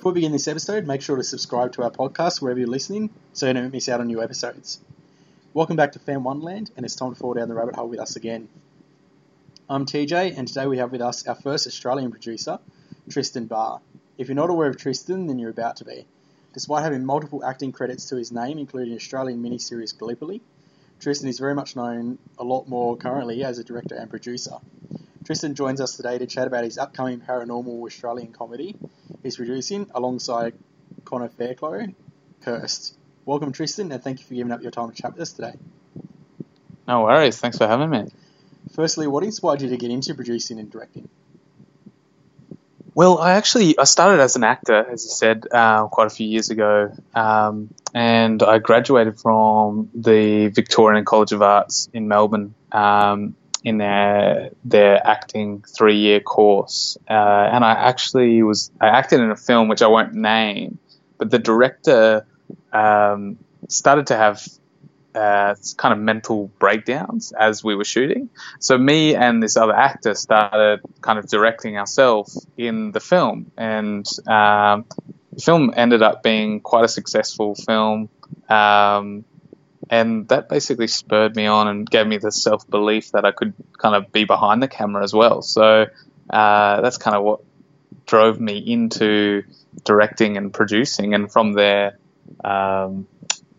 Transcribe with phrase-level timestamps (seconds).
[0.00, 3.10] Before we begin this episode, make sure to subscribe to our podcast wherever you're listening
[3.34, 4.80] so you don't miss out on new episodes.
[5.52, 8.00] Welcome back to Fan Wonderland, and it's time to fall down the rabbit hole with
[8.00, 8.48] us again.
[9.68, 12.60] I'm TJ, and today we have with us our first Australian producer,
[13.10, 13.82] Tristan Barr.
[14.16, 16.06] If you're not aware of Tristan, then you're about to be.
[16.54, 20.40] Despite having multiple acting credits to his name, including Australian miniseries Gallipoli,
[20.98, 24.56] Tristan is very much known a lot more currently as a director and producer.
[25.26, 28.76] Tristan joins us today to chat about his upcoming paranormal Australian comedy
[29.22, 30.54] he's producing alongside
[31.04, 31.88] Connor Fairclough,
[32.42, 32.96] Cursed.
[33.24, 35.54] Welcome, Tristan, and thank you for giving up your time to chat with us today.
[36.88, 37.38] No worries.
[37.38, 38.08] Thanks for having me.
[38.72, 41.08] Firstly, what inspired you to get into producing and directing?
[42.94, 46.26] Well, I actually I started as an actor, as you said, uh, quite a few
[46.26, 53.36] years ago, um, and I graduated from the Victorian College of Arts in Melbourne um,
[53.62, 59.30] in their their acting three year course, uh, and I actually was I acted in
[59.30, 60.78] a film which I won't name,
[61.18, 62.26] but the director
[62.72, 64.46] um, started to have
[65.14, 68.30] uh, kind of mental breakdowns as we were shooting.
[68.60, 74.06] So me and this other actor started kind of directing ourselves in the film, and
[74.26, 74.84] um,
[75.32, 78.08] the film ended up being quite a successful film.
[78.48, 79.24] Um,
[79.90, 83.52] and that basically spurred me on and gave me the self belief that I could
[83.76, 85.42] kind of be behind the camera as well.
[85.42, 85.86] So
[86.30, 87.40] uh, that's kind of what
[88.06, 89.42] drove me into
[89.84, 91.98] directing and producing, and from there,
[92.44, 93.08] um,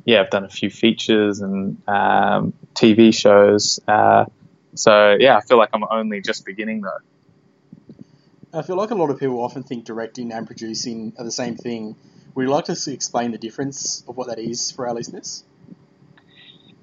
[0.05, 3.81] yeah, I've done a few features and um, TV shows.
[3.85, 4.25] Uh,
[4.73, 6.99] so yeah, I feel like I'm only just beginning though.
[8.53, 11.55] I feel like a lot of people often think directing and producing are the same
[11.55, 11.95] thing.
[12.35, 15.43] Would you like to explain the difference of what that is for our listeners?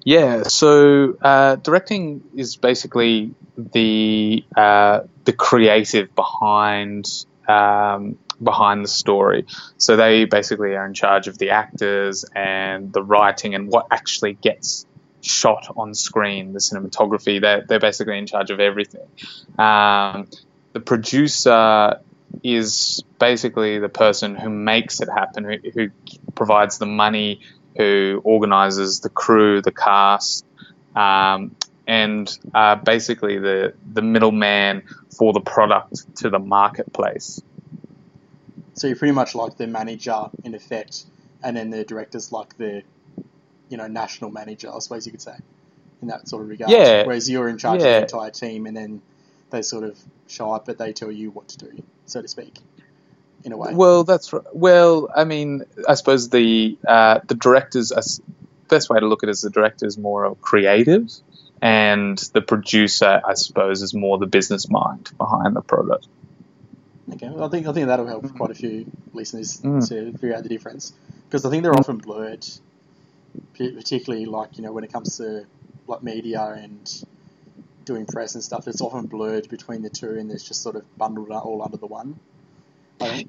[0.03, 9.45] Yeah, so uh, directing is basically the uh, the creative behind um, behind the story.
[9.77, 14.33] So they basically are in charge of the actors and the writing and what actually
[14.33, 14.85] gets
[15.21, 17.41] shot on screen, the cinematography.
[17.41, 19.07] They're, they're basically in charge of everything.
[19.57, 20.29] Um,
[20.73, 21.99] the producer
[22.43, 25.89] is basically the person who makes it happen, who, who
[26.35, 27.41] provides the money,
[27.77, 30.45] who organizes the crew, the cast,
[30.95, 31.55] um,
[31.87, 34.83] and uh, basically the the middleman
[35.17, 37.41] for the product to the marketplace.
[38.73, 41.05] So you're pretty much like the manager in effect,
[41.43, 42.83] and then the director's like the,
[43.67, 45.35] you know, national manager, I suppose you could say,
[46.01, 46.71] in that sort of regard.
[46.71, 47.05] Yeah.
[47.05, 47.87] Whereas you're in charge yeah.
[47.87, 49.01] of the entire team, and then
[49.49, 52.59] they sort of show up, but they tell you what to do, so to speak,
[53.43, 53.73] in a way.
[53.73, 54.43] Well, that's right.
[54.53, 57.91] Well, I mean, I suppose the uh, the directors.
[58.67, 61.09] Best way to look at it is the director is more creative,
[61.59, 66.07] and the producer, I suppose, is more the business mind behind the product.
[67.13, 69.87] Okay, well, I think I think that'll help quite a few listeners mm.
[69.89, 70.93] to figure out the difference
[71.27, 72.45] because I think they're often blurred,
[73.57, 75.45] particularly like you know when it comes to
[75.87, 77.03] like media and
[77.85, 78.67] doing press and stuff.
[78.67, 81.87] It's often blurred between the two, and it's just sort of bundled all under the
[81.87, 82.19] one.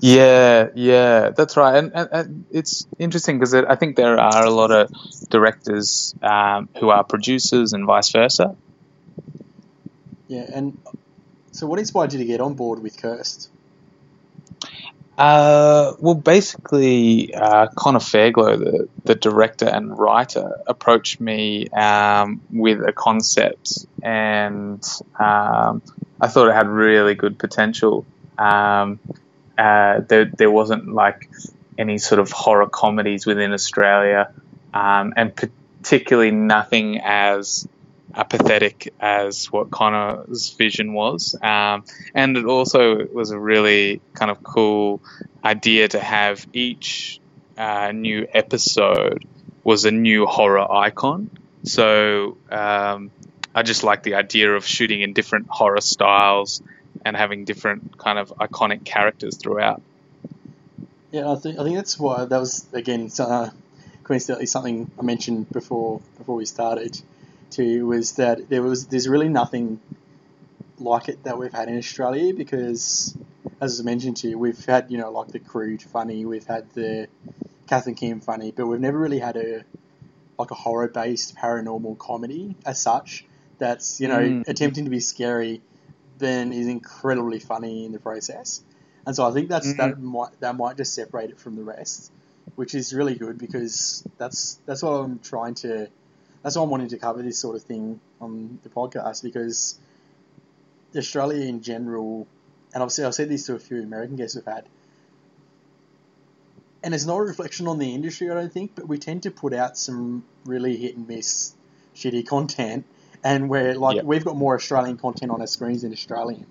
[0.01, 4.51] Yeah, yeah, that's right, and, and, and it's interesting because I think there are a
[4.51, 4.91] lot of
[5.29, 8.57] directors um, who are producers and vice versa.
[10.27, 10.79] Yeah, and
[11.53, 13.51] so what inspired you to get on board with Cursed?
[15.19, 22.81] Uh, well, basically, uh, Connor Fairclough, the, the director and writer, approached me um, with
[22.81, 24.83] a concept, and
[25.19, 25.83] um,
[26.21, 28.07] I thought it had really good potential.
[28.39, 28.99] Um,
[29.61, 31.29] uh, there, there wasn't like
[31.77, 34.33] any sort of horror comedies within Australia,
[34.73, 37.69] um, and particularly nothing as
[38.15, 41.37] apathetic as what Connor's vision was.
[41.43, 41.85] Um,
[42.15, 45.03] and it also was a really kind of cool
[45.45, 47.21] idea to have each
[47.59, 49.27] uh, new episode
[49.63, 51.31] was a new horror icon.
[51.65, 53.11] So um,
[53.55, 56.63] I just like the idea of shooting in different horror styles
[57.05, 59.83] and having different kind of iconic characters throughout.
[61.11, 63.51] Yeah, I think I think that's why that was again uh,
[64.05, 67.01] coincidentally something I mentioned before before we started
[67.51, 69.81] Too was that there was there's really nothing
[70.79, 73.17] like it that we've had in Australia because,
[73.61, 76.73] as I mentioned to you, we've had you know like the crude funny, we've had
[76.75, 77.09] the
[77.67, 79.65] Kath and Kim funny, but we've never really had a
[80.39, 83.27] like a horror based paranormal comedy as such
[83.61, 84.49] that's you know mm.
[84.49, 85.61] attempting to be scary,
[86.21, 88.63] then is incredibly funny in the process.
[89.07, 89.79] And so I think that's mm-hmm.
[89.79, 92.13] that might that might just separate it from the rest,
[92.55, 95.89] which is really good because that's that's what I'm trying to
[96.43, 99.79] that's why I'm wanting to cover this sort of thing on the podcast because
[100.97, 102.27] Australia in general,
[102.73, 104.65] and obviously I've said this to a few American guests we've had,
[106.83, 109.31] and it's not a reflection on the industry, I don't think, but we tend to
[109.31, 111.55] put out some really hit and miss
[111.95, 112.87] shitty content,
[113.25, 114.03] and we're like Yeah.
[114.03, 116.47] we've got more Australian content on our screens than Australian.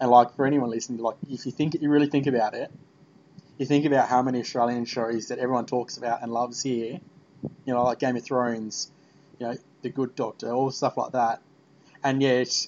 [0.00, 2.70] And like for anyone listening, like if you think you really think about it,
[3.58, 7.00] you think about how many Australian shows that everyone talks about and loves here,
[7.64, 8.90] you know, like Game of Thrones,
[9.38, 11.40] you know, The Good Doctor, all stuff like that,
[12.04, 12.66] and yet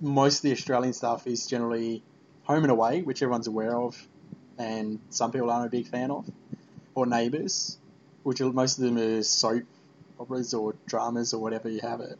[0.00, 2.02] most of the Australian stuff is generally
[2.42, 3.96] home and away, which everyone's aware of,
[4.58, 6.28] and some people aren't a big fan of,
[6.94, 7.78] or Neighbours,
[8.24, 9.62] which are, most of them are soap
[10.18, 12.18] operas or dramas or whatever you have it.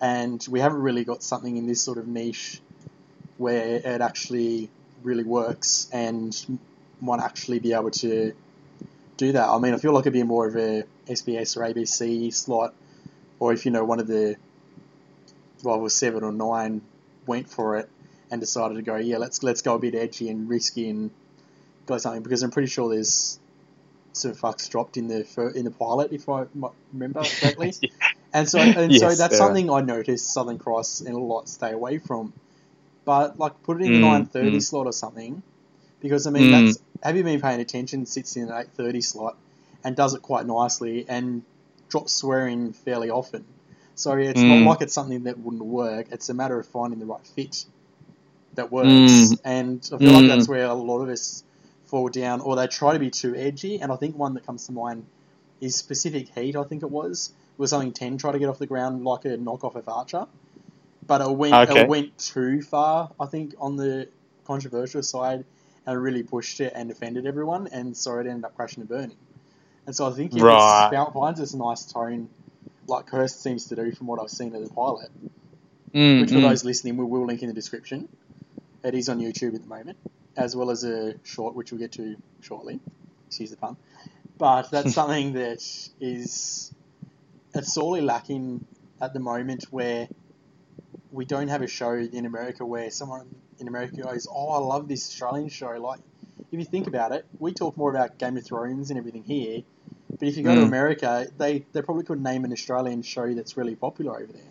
[0.00, 2.60] And we haven't really got something in this sort of niche
[3.38, 4.70] where it actually
[5.02, 6.58] really works and
[7.00, 8.32] might actually be able to
[9.16, 9.48] do that.
[9.48, 12.74] I mean, I feel like it'd be more of a SBS or ABC slot,
[13.38, 14.36] or if you know one of the
[15.62, 16.82] was seven or nine
[17.26, 17.88] went for it
[18.30, 21.10] and decided to go, yeah, let's let's go a bit edgy and risky and
[21.86, 23.38] go something because I'm pretty sure there's
[24.12, 26.46] some fucks dropped in the in the pilot if I
[26.92, 27.74] remember correctly.
[28.34, 29.48] And so, and so that's there are.
[29.48, 32.32] something I noticed Southern Cross and a lot stay away from.
[33.04, 34.62] But like, put it in the Mm, nine thirty mm.
[34.62, 35.42] slot or something,
[36.00, 36.50] because I mean, Mm.
[36.50, 38.06] that's have you been paying attention?
[38.06, 39.36] Sits in an eight thirty slot
[39.84, 41.42] and does it quite nicely and
[41.88, 43.44] drops swearing fairly often.
[43.94, 44.48] So it's Mm.
[44.48, 46.06] not like it's something that wouldn't work.
[46.10, 47.64] It's a matter of finding the right fit
[48.54, 48.88] that works.
[48.88, 49.38] Mm.
[49.44, 50.28] And I feel like Mm.
[50.28, 51.44] that's where a lot of us
[51.92, 53.80] fall down, or they try to be too edgy.
[53.82, 55.04] And I think one that comes to mind
[55.60, 56.56] is Pacific Heat.
[56.56, 59.36] I think it was was something ten try to get off the ground like a
[59.36, 60.26] knockoff of Archer,
[61.06, 61.82] but it went Okay.
[61.82, 63.10] it went too far.
[63.20, 64.08] I think on the
[64.46, 65.44] controversial side,
[65.86, 69.16] and really pushed it and offended everyone, and so it ended up crashing and burning.
[69.86, 70.90] And so I think it Right.
[70.92, 72.28] found- finds this nice tone,
[72.86, 75.10] like Cursed seems to do from what I've seen of the pilot.
[75.92, 76.42] Mm, Which for mm.
[76.48, 78.08] those listening, we will link in the description.
[78.82, 79.98] It is on YouTube at the moment,
[80.36, 82.80] as well as a short, which we'll get to shortly.
[83.26, 83.76] Excuse the pun.
[84.38, 85.62] But that's something that
[86.00, 86.74] is
[87.54, 88.64] it's sorely lacking
[89.00, 90.08] at the moment where
[91.10, 94.88] we don't have a show in America where someone in America goes, "Oh, I love
[94.88, 96.00] this Australian show." Like,
[96.50, 99.62] if you think about it, we talk more about Game of Thrones and everything here,
[100.18, 100.68] but if you go to Mm.
[100.68, 104.50] America, they they probably couldn't name an Australian show that's really popular over there.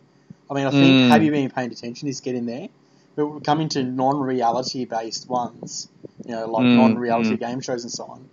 [0.50, 1.10] I mean, I think Mm.
[1.10, 2.68] have you been paying attention is getting there,
[3.16, 5.90] but we're coming to non-reality based ones,
[6.25, 7.40] you know, like Mm, non-reality mm.
[7.40, 8.30] game shows and so on.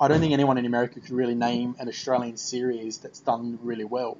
[0.00, 3.84] I don't think anyone in America could really name an Australian series that's done really
[3.84, 4.18] well.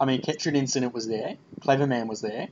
[0.00, 2.48] I mean, Kettering Incident was there, Clever Man was there.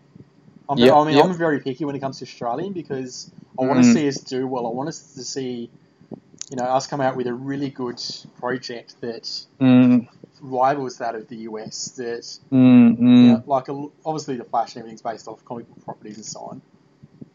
[0.68, 1.26] I'm, Yep, I mean, yep.
[1.26, 3.92] I'm very picky when it comes to Australian because I want to Mm.
[3.92, 4.66] see us do well.
[4.66, 5.70] I want us to see,
[6.50, 8.00] you know, us come out with a really good
[8.38, 9.28] project that
[9.60, 10.08] Mm,
[10.40, 11.92] rivals that of the US.
[11.96, 13.28] That mm, you mm.
[13.28, 13.68] know, like
[14.04, 16.62] obviously the Flash and everything's based off comic book properties and so on.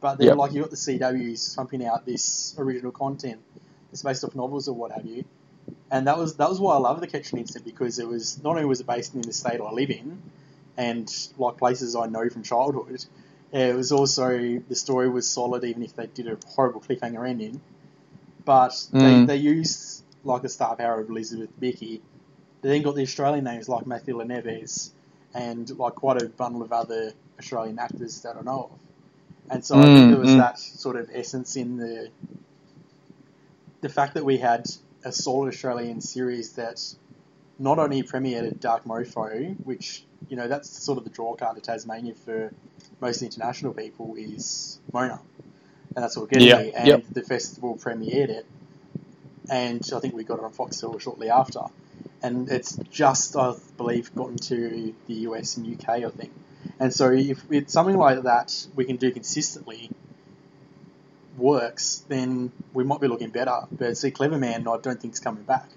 [0.06, 0.38] But then Yep.
[0.38, 3.42] like you got the CWs pumping out this original content
[3.92, 5.26] it's based off novels or what have you.
[5.90, 8.52] And that was that was why I love the Kettering Incident because it was not
[8.52, 10.22] only was it based in the state I live in
[10.78, 13.04] and like places I know from childhood,
[13.52, 17.60] it was also the story was solid even if they did a horrible cliffhanger ending.
[18.46, 19.26] But Mm.
[19.26, 22.00] they, they used like the star power of Elizabeth Debicki.
[22.62, 24.92] They then got the Australian names like Matthew Le Nevez
[25.34, 28.85] and like quite a bundle of other Australian actors that I know of.
[29.50, 30.38] And so I think Mm, there was mm.
[30.38, 32.10] that sort of essence in the
[33.82, 34.68] the fact that we had
[35.04, 36.82] a solid Australian series that
[37.60, 41.56] not only premiered at Dark Mofo, which you know that's sort of the draw card
[41.56, 42.52] to Tasmania for
[43.00, 45.20] most international people is Mona,
[45.96, 46.74] and that's what we're getting here.
[46.76, 47.04] And yep.
[47.12, 48.46] the festival premiered it,
[49.50, 51.62] and I think we got it on Fox Foxtel shortly after.
[52.24, 56.32] And it's just, I believe, gotten to the US and UK, I think.
[56.80, 59.90] And so if it's something like that we can do consistently
[61.38, 63.62] works, then we might be looking better.
[63.72, 65.70] But see, Clever Man, I don't think is coming back.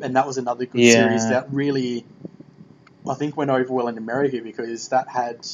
[0.00, 0.94] And that was another good Yeah.
[0.94, 2.04] series that really,
[3.08, 5.46] I think, went over well in America because that had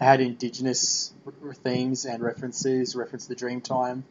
[0.00, 4.02] had indigenous r- themes and references, reference to the Dreamtime.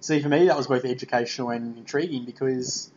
[0.00, 2.90] See, for me, that was both educational and intriguing because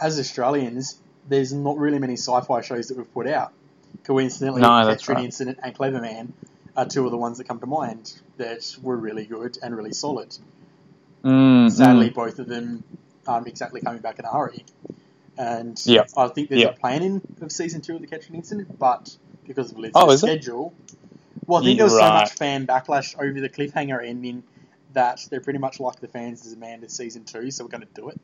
[0.00, 0.98] as Australians,
[1.28, 3.52] there's not really many sci-fi shows that we've put out.
[4.04, 5.24] Coincidentally, No, right.
[5.24, 6.32] Incident and Clever Man
[6.76, 9.92] are two of the ones that come to mind that were really good and really
[9.92, 10.36] solid.
[11.24, 12.14] Mm, Sadly, mm.
[12.14, 12.82] both of them
[13.26, 14.64] aren't exactly coming back in a hurry.
[15.36, 16.10] And Yep.
[16.16, 16.76] I think there's Yep.
[16.76, 19.16] a planning of season two of the Kettering Incident, but
[19.46, 20.26] because of Liz's Oh, is it?
[20.26, 20.72] schedule,
[21.46, 24.42] well, I think Yeah, there was so much fan backlash over the cliffhanger ending
[24.92, 27.88] that they're pretty much like the fans as Amanda season two, so we're going to
[27.94, 28.18] do it.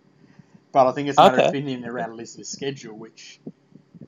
[0.72, 1.52] But I think it's a matter of Okay.
[1.52, 3.40] fitting in around Elizabeth's schedule, which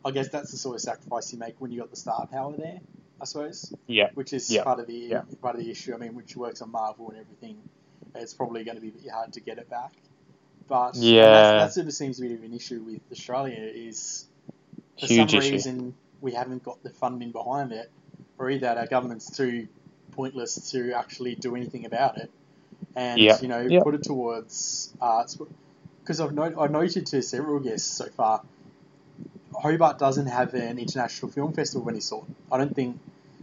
[0.04, 2.54] I guess that's the sort of sacrifice you make when you got the star power
[2.56, 2.80] there,
[3.20, 3.72] I suppose.
[3.86, 4.10] Yeah.
[4.14, 4.64] Which is Yeah.
[4.64, 5.22] part of the Yeah.
[5.42, 5.94] part of the issue.
[5.94, 7.58] I mean, she works on Marvel and everything,
[8.14, 9.92] it's probably going to be a bit hard to get it back.
[10.68, 11.24] But Yeah.
[11.24, 14.26] that, that sort of seems to be an issue with Australia is
[15.00, 15.52] for Huge some issue.
[15.52, 17.90] reason we haven't got the funding behind it,
[18.38, 19.68] or either our government's too
[20.12, 22.30] pointless to actually do anything about it,
[22.96, 25.38] and you know put it towards uh, arts.
[26.00, 28.42] Because I've, not, I've noted to several guests so far,
[29.58, 32.26] Hobart doesn't have an international film festival of any sort.
[32.50, 33.00] I don't think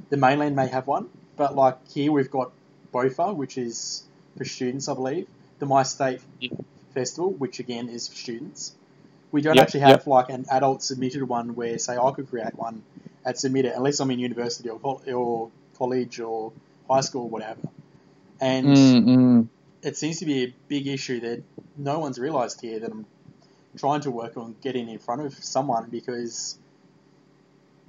[0.09, 2.53] the mainland may have one, but like here we've got
[2.93, 4.03] BOFA, which is
[4.37, 5.27] for students, I believe.
[5.59, 6.49] The My State Yeah.
[6.93, 8.75] Festival, which again is for students.
[9.31, 12.55] We don't Yep, actually have like an adult submitted one where, say, I could create
[12.55, 12.83] one
[13.25, 14.79] and submit it, unless I'm in university or,
[15.13, 16.53] or college or
[16.89, 17.61] high school or whatever.
[18.39, 19.49] And Mm, mm.
[19.83, 21.43] it seems to be a big issue that
[21.77, 23.05] no one's realised here that I'm
[23.77, 26.59] trying to work on getting in front of someone because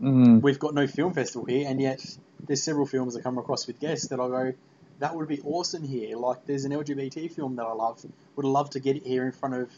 [0.03, 0.43] Mm.
[0.43, 2.01] we've got no film festival here, and yet
[2.47, 4.53] there's several films I come across with guests that I go,
[5.01, 6.17] that would be awesome here.
[6.17, 8.05] Like there's an LGBT film that I love,
[8.37, 9.71] would love to get it here in front of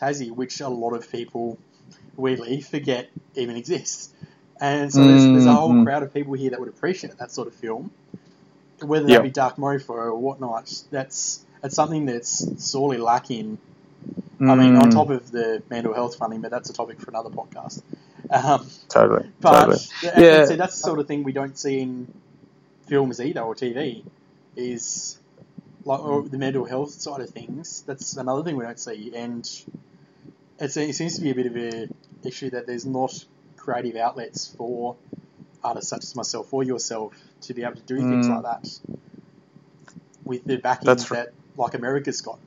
[0.00, 1.58] Tassie, which a lot of people
[2.16, 4.10] weirdly forget even exists.
[4.60, 5.84] And so there's, there's a whole Mm, mm.
[5.84, 7.92] crowd of people here that would appreciate that sort of film,
[8.80, 10.72] whether that be Dark Mofo or whatnot.
[10.90, 13.58] That's that's something that's sorely lacking
[14.40, 14.92] I mean, on Mm.
[14.92, 17.82] top of the mental health funding, but that's a topic for another podcast.
[18.30, 19.30] Um, Totally.
[19.40, 19.78] but totally.
[20.02, 22.12] yeah, see, that's the sort of thing we don't see in
[22.86, 24.04] films either or TV.
[24.56, 25.18] Is
[25.84, 27.82] like or the mental health side of things.
[27.86, 29.48] That's another thing we don't see, and
[30.58, 31.88] it seems to be a bit of a
[32.26, 33.24] issue that there's not
[33.56, 34.96] creative outlets for
[35.64, 38.42] artists such as myself or yourself to be able to do things Mm.
[38.42, 38.80] like that
[40.24, 42.38] with the backing That's that like America's got.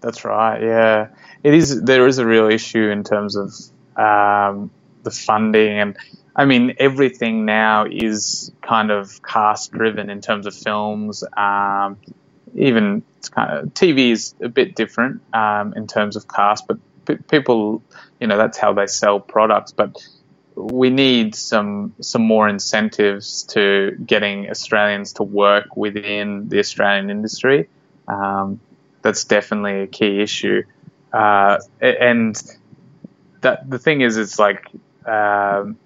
[0.00, 0.62] That's right.
[0.62, 1.08] Yeah,
[1.42, 1.82] it is.
[1.82, 3.52] There is a real issue in terms of
[3.96, 4.70] um,
[5.02, 5.96] the funding, and
[6.34, 11.22] I mean everything now is kind of cast driven in terms of films.
[11.36, 11.98] Um,
[12.54, 16.78] even it's kind of TV is a bit different um, in terms of cast, but
[17.06, 17.82] p- people,
[18.18, 19.72] you know, that's how they sell products.
[19.72, 20.02] But
[20.54, 27.68] we need some some more incentives to getting Australians to work within the Australian industry.
[28.08, 28.60] Um,
[29.02, 30.62] that's definitely a key issue.
[31.12, 32.40] Uh, and
[33.40, 34.66] that the thing is, it's like
[35.06, 35.76] um,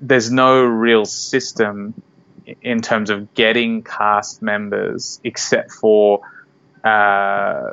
[0.00, 1.94] there's no real system
[2.60, 6.20] in terms of getting cast members except for
[6.84, 7.72] uh,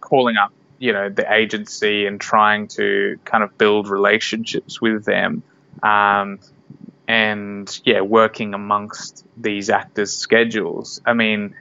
[0.00, 5.42] calling up, you know, the agency and trying to kind of build relationships with them.
[5.82, 6.40] Um,
[7.08, 11.00] and yeah, working amongst these actors' schedules.
[11.04, 11.54] I mean,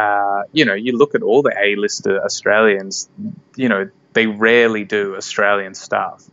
[0.00, 3.08] uh, you know, you look at all the A-lister Australians,
[3.56, 6.24] you know, they rarely do Australian stuff.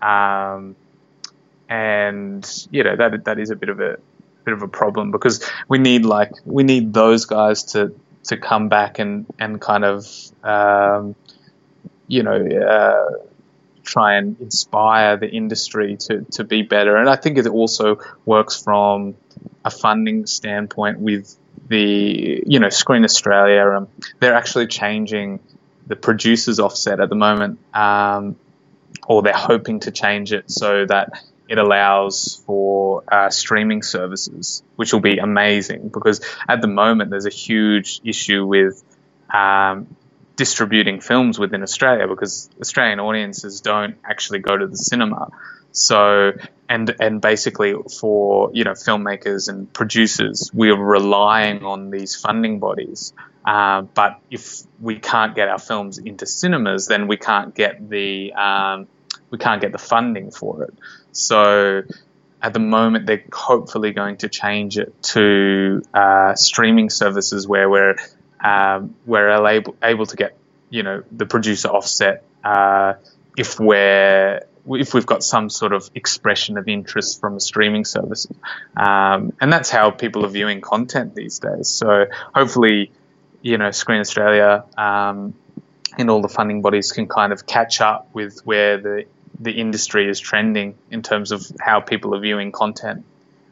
[0.00, 0.76] Um,
[1.68, 3.98] and you know that that is a bit of a
[4.44, 5.36] bit of a problem because
[5.68, 7.94] we need like we need those guys to
[8.24, 10.06] to come back and and kind of
[10.42, 11.14] um,
[12.06, 13.10] you know uh,
[13.82, 18.62] try and inspire the industry to to be better and I think it also works
[18.62, 19.14] from
[19.64, 23.88] a funding standpoint with the you know Screen Australia um,
[24.20, 25.40] they're actually changing
[25.86, 28.36] the producers offset at the moment um,
[29.06, 34.92] or they're hoping to change it so that it allows for uh, streaming services, which
[34.92, 38.84] will be amazing because at the moment there's a huge issue with
[39.32, 39.96] um,
[40.36, 45.28] distributing films within Australia because Australian audiences don't actually go to the cinema.
[45.72, 46.32] So
[46.68, 52.58] and and basically for you know filmmakers and producers, we are relying on these funding
[52.58, 53.12] bodies.
[53.44, 58.32] Uh, but if we can't get our films into cinemas, then we can't get the
[58.34, 58.86] um,
[59.30, 60.74] we can't get the funding for it.
[61.12, 61.82] So
[62.42, 67.96] at the moment, they're hopefully going to change it to uh, streaming services where we're
[68.44, 70.36] um, we're able able to get
[70.70, 72.94] you know the producer offset uh,
[73.36, 78.26] if we're if we've got some sort of expression of interest from a streaming service,
[78.76, 81.68] um, and that's how people are viewing content these days.
[81.68, 82.90] So hopefully,
[83.42, 85.34] you know, Screen Australia um,
[85.96, 89.04] and all the funding bodies can kind of catch up with where the
[89.40, 93.04] the industry is trending in terms of how people are viewing content.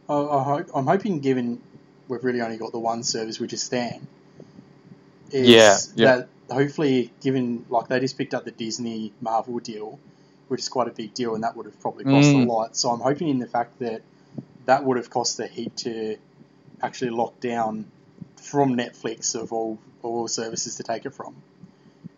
[0.08, 1.60] I, I'm hoping, given
[2.08, 4.06] we've really only got the one service, which is Stan,
[5.30, 6.16] is Yeah, yeah.
[6.16, 9.98] that hopefully, given like they just picked up the Disney Marvel deal,
[10.48, 12.44] which is quite a big deal, and that would have probably cost Mm.
[12.44, 12.76] a lot.
[12.76, 14.02] So I'm hoping in the fact that
[14.66, 16.16] that would have cost the Heat to
[16.82, 17.86] actually lock down
[18.36, 21.34] from Netflix of all all services to take it from.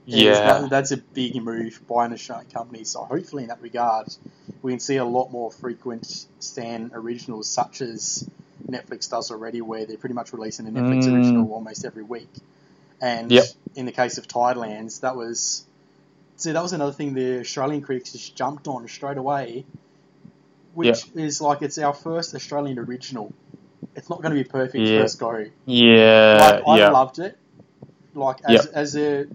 [0.05, 2.85] Yeah, that- that's a big move by an Australian company.
[2.85, 4.15] So hopefully, in that regard,
[4.63, 8.29] we can see a lot more frequent Stan originals, such as
[8.67, 11.15] Netflix does already, where they're pretty much releasing a Netflix Mm.
[11.15, 12.29] original almost every week.
[13.01, 13.45] And Yep,
[13.77, 15.65] in the case of Tidelands, that was
[16.39, 19.67] see that was another thing the Australian critics just jumped on straight away,
[20.75, 23.33] which is like it's our first Australian original.
[23.97, 24.99] It's not going to be perfect Yeah.
[25.01, 25.47] first go.
[25.67, 27.39] Yeah, Like, I yeah, loved it.
[28.15, 29.27] Like as as a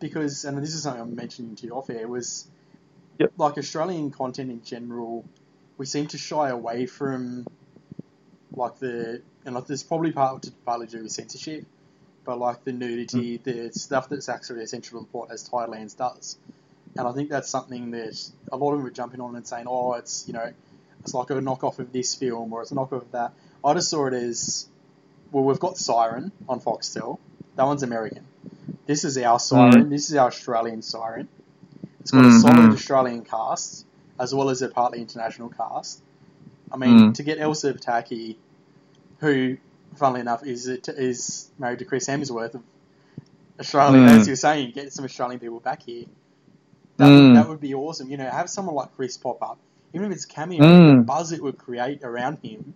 [0.00, 2.48] because and this is something I'm mentioning to you off air was
[3.18, 3.32] Yep.
[3.38, 5.24] like Australian content in general,
[5.78, 7.46] we seem to shy away from
[8.52, 11.66] like the and like there's probably part to partly due to do with censorship,
[12.26, 16.36] but like the nudity, the stuff that's actually essential to the plot as Tidelands does.
[16.98, 19.66] And I think that's something that a lot of them are jumping on and saying,
[19.68, 20.50] oh, it's you know,
[21.00, 23.32] it's like a knockoff of this film or it's a knockoff of that.
[23.64, 24.66] I just saw it as
[25.30, 25.44] well.
[25.44, 27.18] We've got Siren on Foxtel.
[27.56, 28.26] That one's American.
[28.86, 29.90] This is our Siren.
[29.90, 31.28] This is our Australian Siren.
[32.00, 32.72] It's got a Mm, solid mm.
[32.74, 33.84] Australian cast
[34.18, 36.00] as well as a partly international cast.
[36.72, 37.14] I mean, Mm.
[37.14, 38.36] to get Elsa Pataky,
[39.20, 39.56] who,
[39.94, 42.62] funnily enough, is is married to Chris Hemsworth of
[43.58, 44.20] Australia, Mm.
[44.20, 46.04] as you were saying, get some Australian people back here.
[46.98, 47.28] That, Mm.
[47.28, 48.10] would, that would be awesome.
[48.10, 49.58] You know, have someone like Chris pop up,
[49.94, 50.96] even if it's cameo, Mm.
[50.96, 52.74] the buzz it would create around him.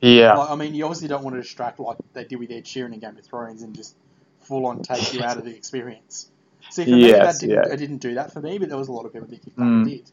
[0.00, 2.64] yeah, Like, I mean, you obviously don't want to distract like they did with Ed
[2.64, 3.96] Sheeran in Game of Thrones and just
[4.42, 6.30] full on take you out of the experience.
[6.70, 7.72] See, for me, that Yes, didn't, yeah.
[7.72, 9.56] it didn't do that for me, but there was a lot of people that it
[9.56, 9.84] Mm.
[9.88, 10.10] did.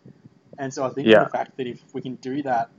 [0.58, 1.25] And so I think Yeah.
[1.25, 2.70] the fact that if we can do that,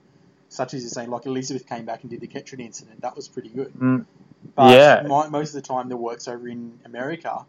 [0.54, 3.28] such as you're saying, like Elizabeth came back and did the Kettering incident, that was
[3.28, 3.72] pretty good.
[3.74, 4.06] Mm.
[4.54, 5.02] But Yeah.
[5.06, 7.44] my, most of the time, the work's over in America.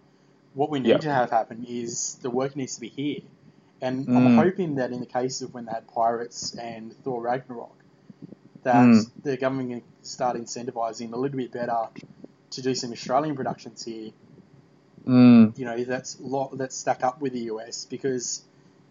[0.55, 0.97] What we need Yeah.
[0.99, 3.21] to have happen is the work needs to be here.
[3.81, 4.35] And I'm Mm.
[4.35, 7.75] hoping that in the case of when they had Pirates and Thor Ragnarok,
[8.63, 9.11] that Mm.
[9.21, 11.89] the government can start incentivizing a little bit better
[12.51, 14.11] to do some Australian productions here.
[15.05, 15.57] Mm.
[15.59, 18.43] You know, that's lot that stack up with the US because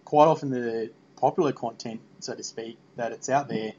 [0.05, 3.73] quite often the popular content, so to speak, that it's out there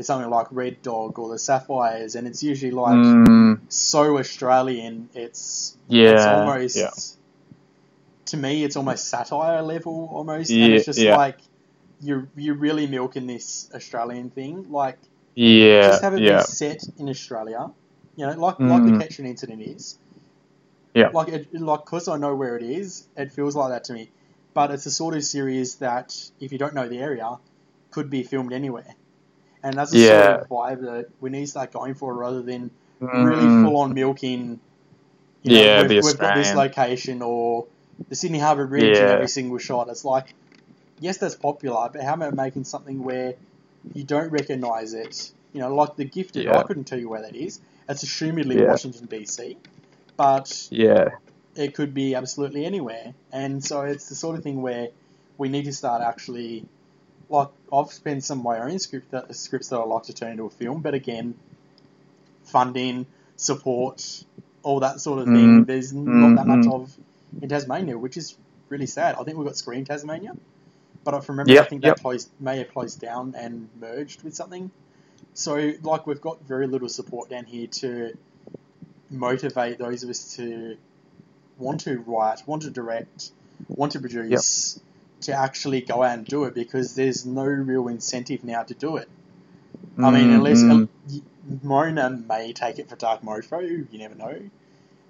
[0.00, 3.60] is something like Red Dog or the Sapphires, and it's usually like Mm.
[3.68, 5.08] so Australian.
[5.14, 6.90] It's Yeah, it's almost yeah.
[8.26, 11.16] to me, it's almost satire level almost, Yeah, and it's just yeah.
[11.16, 11.38] like
[12.00, 14.70] you're you're really milking this Australian thing.
[14.70, 14.98] Like
[15.34, 17.70] yeah, just have it yeah, be set in Australia.
[18.16, 19.00] You know, like like the Mm.
[19.00, 19.98] Kettering incident is.
[20.94, 21.08] Yeah.
[21.14, 24.10] Like it, like because I know where it is, it feels like that to me.
[24.54, 27.38] But it's a sort of series that, if you don't know the area,
[27.92, 28.94] could be filmed anywhere.
[29.62, 30.24] And that's a Yeah.
[30.24, 32.70] sort of vibe that we need to start going for, rather than
[33.00, 33.64] really Mm.
[33.64, 34.60] full on milking.
[35.42, 37.66] You know, Yeah, we've, the we've got this location or
[38.08, 39.88] the Sydney Harbour Bridge in every single shot.
[39.88, 40.34] It's like,
[41.00, 43.34] yes, that's popular, but how about making something where
[43.94, 45.32] you don't recognise it?
[45.52, 46.44] You know, like the Gifted.
[46.44, 46.58] Yeah.
[46.58, 47.60] I couldn't tell you where that is.
[47.88, 48.68] It's assumedly Yeah.
[48.68, 49.56] Washington DC,
[50.16, 51.08] but yeah,
[51.56, 53.14] it could be absolutely anywhere.
[53.32, 54.88] And so it's the sort of thing where
[55.38, 56.64] we need to start actually,
[57.30, 60.32] like I've spent some of my own script that, scripts that I like to turn
[60.32, 61.34] into a film, but again,
[62.44, 64.24] funding, support,
[64.62, 65.64] all that sort of thing.
[65.64, 65.66] Mm.
[65.66, 66.72] There's not that much Mhm.
[66.72, 66.98] of
[67.40, 68.36] in Tasmania, which is
[68.68, 69.16] really sad.
[69.18, 70.36] I think we've got Screen Tasmania,
[71.04, 72.00] but memory, I Yep, think that yep.
[72.00, 74.70] closed may have closed down and merged with something.
[75.32, 78.16] So, like, we've got very little support down here to
[79.08, 80.76] motivate those of us to
[81.58, 83.30] want to write, want to direct,
[83.68, 84.78] want to produce,
[85.22, 88.96] to actually go out and do it because there's no real incentive now to do
[88.96, 89.08] it.
[90.02, 90.88] I mean, unless Mm.
[91.62, 93.60] Mona may take it for Dark Mofo,
[93.92, 94.50] you never know.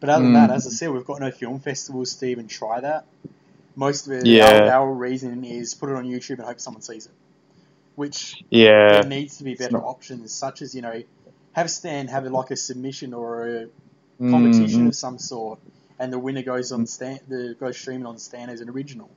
[0.00, 0.34] But other than Mm.
[0.34, 3.06] that, as I said, we've got no film festivals to even try that.
[3.76, 4.42] Most of it, Yeah.
[4.42, 7.12] our, our reason is put it on YouTube and hope someone sees it.
[7.96, 11.02] Which yeah, there needs to be better options, such as you know,
[11.52, 13.66] have Stan have like a submission or a
[14.20, 14.88] Mm, competition mm.
[14.88, 15.58] of some sort,
[15.98, 19.10] and the winner goes on Stan, the goes streaming on Stan as an original,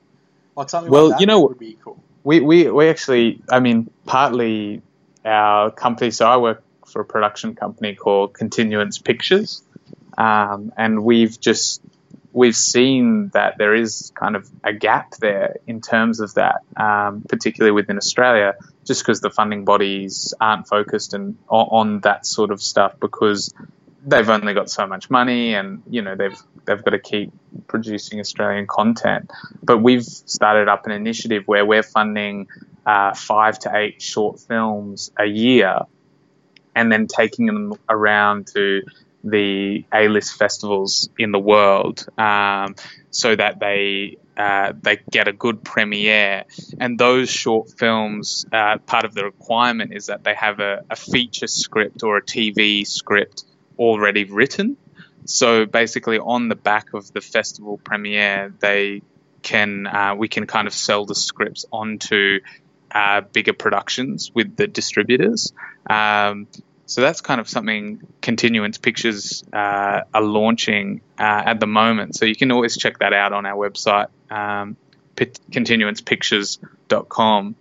[0.56, 2.02] like something Well, like you know- what would be cool.
[2.22, 4.82] we, we, we actually, I mean, partly
[5.24, 9.62] our company, so I work for a production company called Continuance Pictures,
[10.16, 11.80] um, and we've just,
[12.32, 17.22] we've seen that there is kind of a gap there in terms of that, um,
[17.28, 22.50] particularly within Australia, just because the funding bodies aren't focused and, on, on that sort
[22.50, 23.52] of stuff because
[24.06, 27.32] they've only got so much money and, you know, they've, they've got to keep
[27.66, 29.30] producing Australian content
[29.62, 32.46] but we've started up an initiative where we're funding
[32.86, 35.80] uh, five to eight short films a year
[36.74, 38.82] and then taking them around to
[39.22, 42.74] the A-list festivals in the world um,
[43.10, 46.44] so that they uh, they get a good premiere.
[46.80, 50.96] And those short films, uh, part of the requirement is that they have a, a
[50.96, 53.44] feature script or a TV script
[53.78, 54.76] already written.
[55.26, 59.02] So basically, on the back of the festival premiere, they
[59.42, 62.40] can uh, we can kind of sell the scripts onto
[62.90, 65.52] uh, bigger productions with the distributors.
[65.88, 66.48] Um,
[66.86, 72.14] So that's kind of something Continuance Pictures uh, are launching uh, at the moment.
[72.14, 74.76] So you can always check that out on our website, um,
[75.16, 77.56] continuancepictures.com,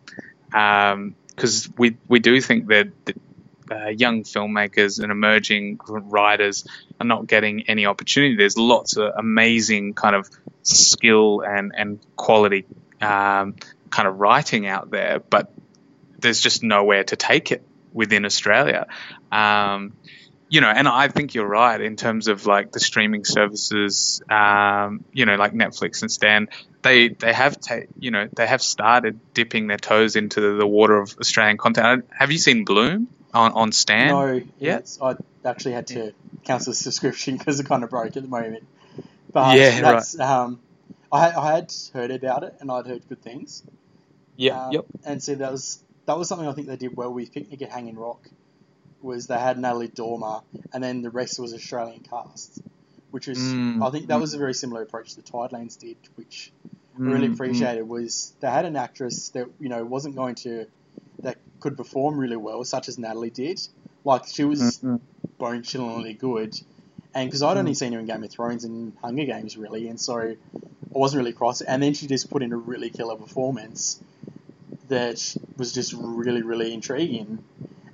[0.45, 3.15] because um, we we do think that, that
[3.71, 6.67] uh, young filmmakers and emerging writers
[6.99, 8.36] are not getting any opportunity.
[8.36, 10.30] There's lots of amazing kind of
[10.63, 12.65] skill and and quality
[13.02, 13.56] um,
[13.89, 15.52] kind of writing out there, but
[16.19, 18.88] there's just nowhere to take it within Australia.
[19.32, 19.93] Um,
[20.49, 25.04] you know, and I think you're right in terms of like the streaming services, um,
[25.12, 26.47] you know, like Netflix and Stan.
[26.84, 30.67] They they have ta- you know they have started dipping their toes into the, the
[30.67, 32.06] water of Australian content.
[32.12, 34.08] Have you seen Bloom on on Stan?
[34.08, 35.15] No, yes, I
[35.46, 38.65] actually had to cancel the subscription because it kind of broke at the moment.
[39.32, 40.30] But yeah, that's, right.
[40.30, 40.60] Um,
[41.12, 43.63] I, I had heard about it and I'd heard good things.
[44.36, 44.86] Yeah, um, yep.
[45.06, 47.72] And so that was that was something I think they did well with Picnic at
[47.72, 48.30] Hanging Rock.
[49.02, 50.41] Was they had Natalie Dormer,
[50.72, 52.62] and then the rest was Australian cast,
[53.12, 53.86] which was mm.
[53.86, 56.52] I think that was a very similar approach that Tidelands did, which
[56.98, 57.10] mm.
[57.10, 57.84] I really mm, appreciated.
[57.84, 57.88] Mm.
[57.88, 60.67] Was they had an actress that you know wasn't going to
[61.23, 63.59] that could perform really well, such as Natalie did.
[64.05, 64.97] Like she was mm-hmm.
[65.38, 66.59] bone chillingly good,
[67.13, 67.77] and because I'd only mm.
[67.77, 70.38] seen her in Game of Thrones and Hunger Games really, and so I
[70.89, 71.62] wasn't really cross.
[71.62, 74.01] And then she just put in a really killer performance
[74.89, 77.43] that was just really, really intriguing.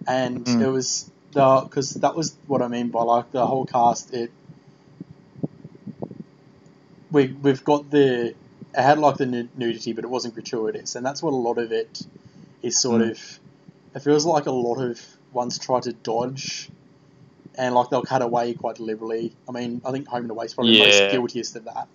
[0.08, 0.62] And mm.
[0.62, 4.14] it was the because that was what I mean by like the whole cast.
[4.14, 4.32] It
[7.12, 8.36] we we've got the it
[8.76, 12.02] had like the nudity, but it wasn't gratuitous, and that's what a lot of it
[12.62, 13.12] is sort mm.
[13.12, 13.40] of.
[13.96, 15.02] It feels like a lot of
[15.34, 16.70] ones try to dodge,
[17.56, 19.34] and like they'll cut away quite deliberately.
[19.48, 20.86] I mean, I think Home and Away is probably yeah.
[20.86, 21.88] the most guiltiest of that,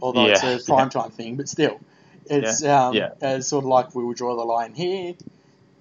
[0.00, 0.32] although yeah.
[0.32, 1.16] it's a prime time yeah.
[1.16, 1.80] thing, but still.
[2.26, 2.62] It's.
[2.62, 3.40] Um, yeah.
[3.40, 5.14] sort of like we will draw the line here.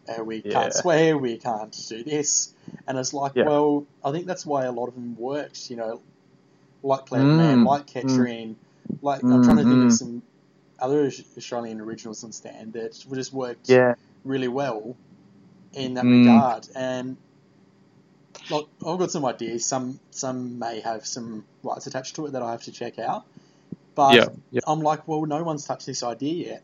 [0.07, 1.17] Uh, we can't swear.
[1.17, 2.53] We can't do this.
[2.87, 5.69] And it's like, well, I think that's why a lot of them worked.
[5.69, 6.01] You know,
[6.83, 7.37] like Clever mm.
[7.37, 8.97] Man, like Kettering, mm.
[9.01, 9.89] like I'm trying to think of mm-hmm.
[9.89, 10.21] some
[10.79, 13.95] other Australian originals on stand that just worked yeah.
[14.23, 14.95] Really well
[15.73, 16.19] in that mm.
[16.19, 16.67] regard.
[16.75, 17.17] And
[18.49, 19.65] like, I've got some ideas.
[19.65, 23.25] Some some may have some rights attached to it that I have to check out.
[23.95, 24.61] But yeah, yeah.
[24.67, 26.63] I'm like, well, no one's touched this idea yet.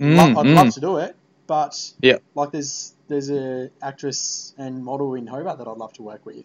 [0.00, 0.54] Mm, I'd mm.
[0.54, 1.14] love to do it,
[1.46, 2.18] but yeah.
[2.34, 6.44] like there's there's a actress and model in Hobart that I'd love to work with,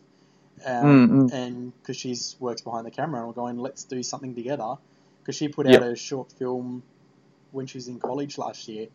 [0.65, 4.35] um, mm, and because she's works behind the camera, and we're going, let's do something
[4.35, 4.75] together.
[5.21, 6.81] Because she put out a short film
[7.51, 8.87] when she was in college last year,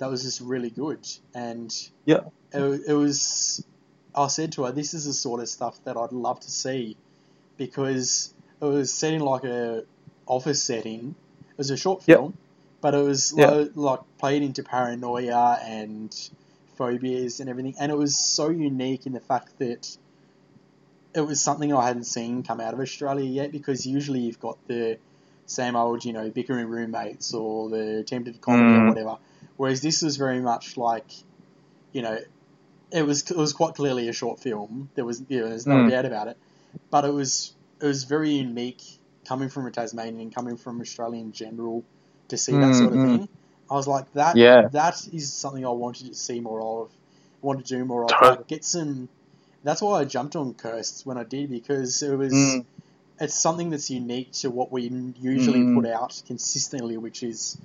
[0.00, 1.72] that was just really good, and
[2.06, 2.20] yeah,
[2.52, 3.64] it, it was.
[4.14, 6.96] I said to her, this is the sort of stuff that I'd love to see,
[7.56, 9.84] because it was set in like a
[10.26, 11.14] office setting.
[11.50, 12.34] It was a short film, yep.
[12.80, 13.50] but it was yep.
[13.50, 16.12] lo- like played into paranoia and
[16.76, 19.96] phobias and everything, and it was so unique in the fact that
[21.14, 23.52] it was something I hadn't seen come out of Australia yet.
[23.52, 24.98] Because usually you've got the
[25.46, 28.82] same old, you know, bickering roommates or the attempted comedy mm.
[28.82, 29.18] or whatever.
[29.60, 31.04] Whereas this was very much like,
[31.92, 32.18] you know,
[32.90, 34.88] it was it was quite clearly a short film.
[34.94, 35.90] There was you know, there's no mm.
[35.90, 36.38] doubt about it,
[36.88, 38.82] but it was it was very unique
[39.26, 41.84] coming from a Tasmanian, coming from Australia in general,
[42.28, 43.18] to see mm, that sort of mm.
[43.18, 43.28] thing.
[43.70, 44.68] I was like, that yeah.
[44.68, 46.90] that is something I wanted to see more of,
[47.42, 48.12] want to do more of.
[48.22, 49.10] Like, get some.
[49.62, 52.32] That's why I jumped on Cursed when I did because it was.
[52.32, 52.64] Mm.
[53.20, 54.84] It's something that's unique to what we
[55.20, 57.58] usually put out consistently, which is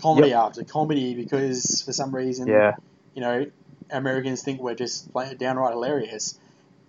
[0.00, 0.38] comedy yep.
[0.38, 1.14] after comedy.
[1.14, 2.74] Because for some reason, yeah.
[3.14, 3.46] you know,
[3.90, 6.38] Americans think we're just downright hilarious,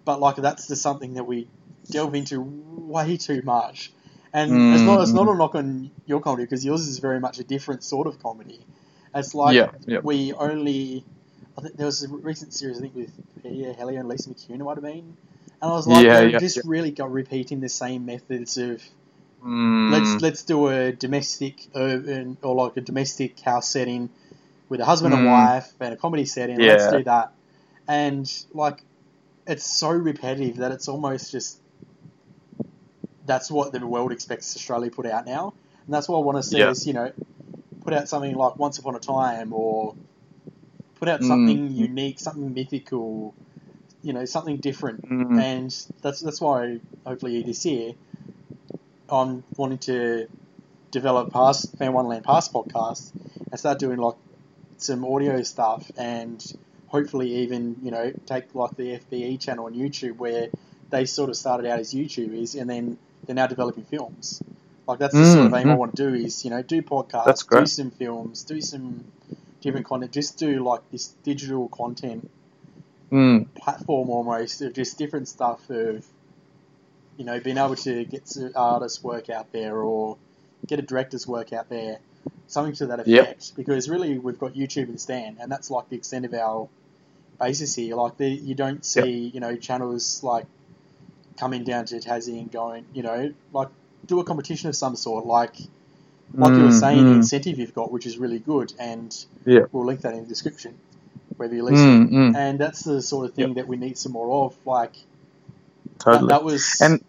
[0.05, 1.47] but like that's the something that we
[1.89, 3.91] delve into way too much.
[4.33, 4.73] And mm.
[4.73, 7.43] it's not it's not a knock on your comedy because yours is very much a
[7.43, 8.59] different sort of comedy.
[9.15, 9.99] It's like yeah, yeah.
[10.03, 11.05] we only.
[11.57, 14.59] I think there was a recent series I think with Peter Hellier and Lisa McCune,
[14.59, 15.17] it might have been,
[15.59, 18.83] and I was like, yeah, just really got repeating the same methods of.
[19.43, 19.91] Mm.
[19.91, 24.09] Let's let's do a domestic urban or like a domestic house setting
[24.69, 25.19] with a husband mm.
[25.19, 26.59] and wife and a comedy setting.
[26.59, 26.73] Yeah.
[26.73, 27.33] Let's do that,
[27.87, 28.81] and like
[29.45, 31.59] it's so repetitive that it's almost just
[33.25, 35.53] that's what the world expects Australia put out now,
[35.85, 37.11] and that's what I want to see is you know
[37.83, 39.95] put out something like Once Upon a Time or
[40.95, 41.75] put out something mm.
[41.75, 43.35] unique, something mythical,
[44.01, 45.39] you know, something different, mm.
[45.39, 45.71] and
[46.01, 47.93] that's that's why hopefully this year
[49.09, 50.27] I'm wanting to
[50.91, 53.11] develop past Fan Wonderland Pass podcast
[53.51, 54.15] and start doing like
[54.77, 56.43] some audio stuff and
[56.87, 60.47] hopefully even you know take like the FBE channel on YouTube where
[60.89, 64.41] they sort of started out as YouTubers and then they're now developing films.
[64.87, 65.71] Like that's the mm, sort of aim mm.
[65.71, 69.03] I want to do is you know do podcasts, do some films, do some
[69.61, 72.29] different content, just do like this digital content
[73.09, 73.47] Mm.
[73.55, 76.05] platform almost of just different stuff of
[77.17, 80.19] you know being able to get some artists work out there or
[80.67, 81.99] get a director's work out there
[82.47, 83.57] something to that effect Yep.
[83.57, 86.69] because really we've got YouTube and Stan and that's like the extent of our
[87.39, 90.47] basis here like the, you don't see you know channels like
[91.39, 93.69] coming down to Tassie and going you know like
[94.07, 95.55] do a competition of some sort like
[96.39, 97.15] like you were Mm, saying the mm.
[97.15, 99.15] incentive you've got which is really good and
[99.71, 100.79] we'll link that in the description
[101.37, 104.13] whether you listen Mm, mm, and that's the sort of thing that we need some
[104.13, 104.57] more of.
[104.65, 104.95] Like
[106.11, 106.29] that, totally.
[106.29, 107.03] that was and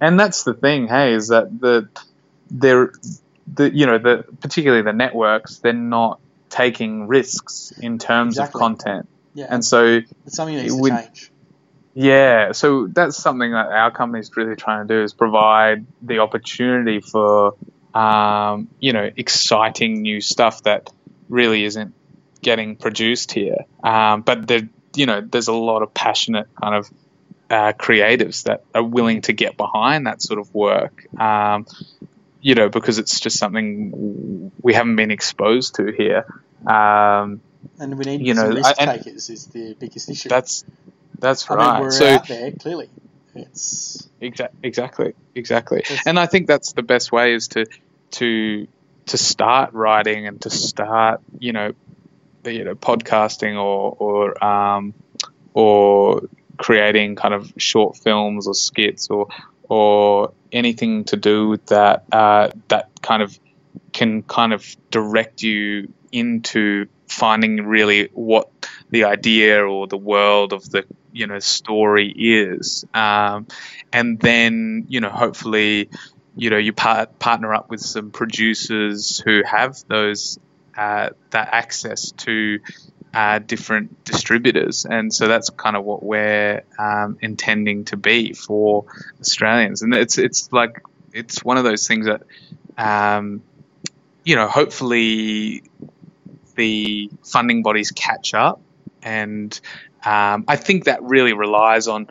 [0.00, 1.88] and that's the thing, hey, is that the
[2.50, 2.92] they're
[3.52, 8.58] the you know the particularly the networks they're not taking risks in terms Exactly.
[8.58, 11.30] of content, yeah, and so it's something that needs we- to change.
[11.94, 17.00] yeah, so that's something that our company's really trying to do is provide the opportunity
[17.00, 17.54] for
[17.94, 20.90] um, you know exciting new stuff that
[21.28, 21.94] really isn't
[22.40, 23.64] getting produced here.
[23.82, 26.88] Um, but there, you know, there's a lot of passionate kind of
[27.50, 31.06] uh, creatives that are willing to get behind that sort of work.
[31.18, 31.66] Um,
[32.40, 36.24] you know, because it's just something we haven't been exposed to here.
[36.66, 37.40] Um,
[37.80, 40.28] And we need you know, risk takers is the biggest issue.
[40.28, 40.64] that's
[41.18, 41.72] that's I right.
[41.74, 42.88] mean, we're so out there clearly.
[43.34, 45.78] It's Exa- exactly, exactly.
[45.80, 47.66] It's- And I think that's the best way is to
[48.12, 48.66] to
[49.06, 51.72] to start writing and to start, you know,
[52.42, 54.94] the, you know, podcasting or or um,
[55.54, 56.22] or
[56.58, 59.28] creating kind of short films or skits or
[59.68, 63.38] or anything to do with that uh, that kind of
[63.92, 68.50] can kind of direct you into finding really what
[68.90, 72.84] the idea or the world of the you know story is.
[72.94, 73.46] Um,
[73.92, 75.90] and then you know hopefully
[76.36, 80.38] you know you part, partner up with some producers who have those
[80.76, 82.60] uh, that access to
[83.14, 84.84] uh, different distributors.
[84.84, 88.84] And so that's kind of what we're um, intending to be for
[89.20, 89.82] Australians.
[89.82, 92.22] And it's it's like it's one of those things that
[92.76, 93.42] um,
[94.24, 95.62] you know hopefully
[96.54, 98.60] the funding bodies catch up.
[99.02, 99.58] And
[100.04, 102.08] um, I think that really relies on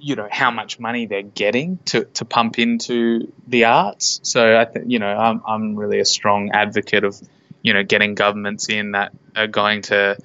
[0.00, 4.20] you know how much money they're getting to, to pump into the arts.
[4.22, 7.20] So I think you know I'm I'm really a strong advocate of
[7.62, 10.16] you know getting governments in that are going to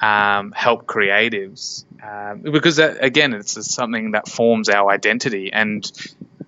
[0.00, 5.90] um, help creatives um, because that, again it's something that forms our identity and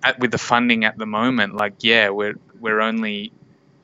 [0.03, 3.31] at, with the funding at the moment like yeah we're we're only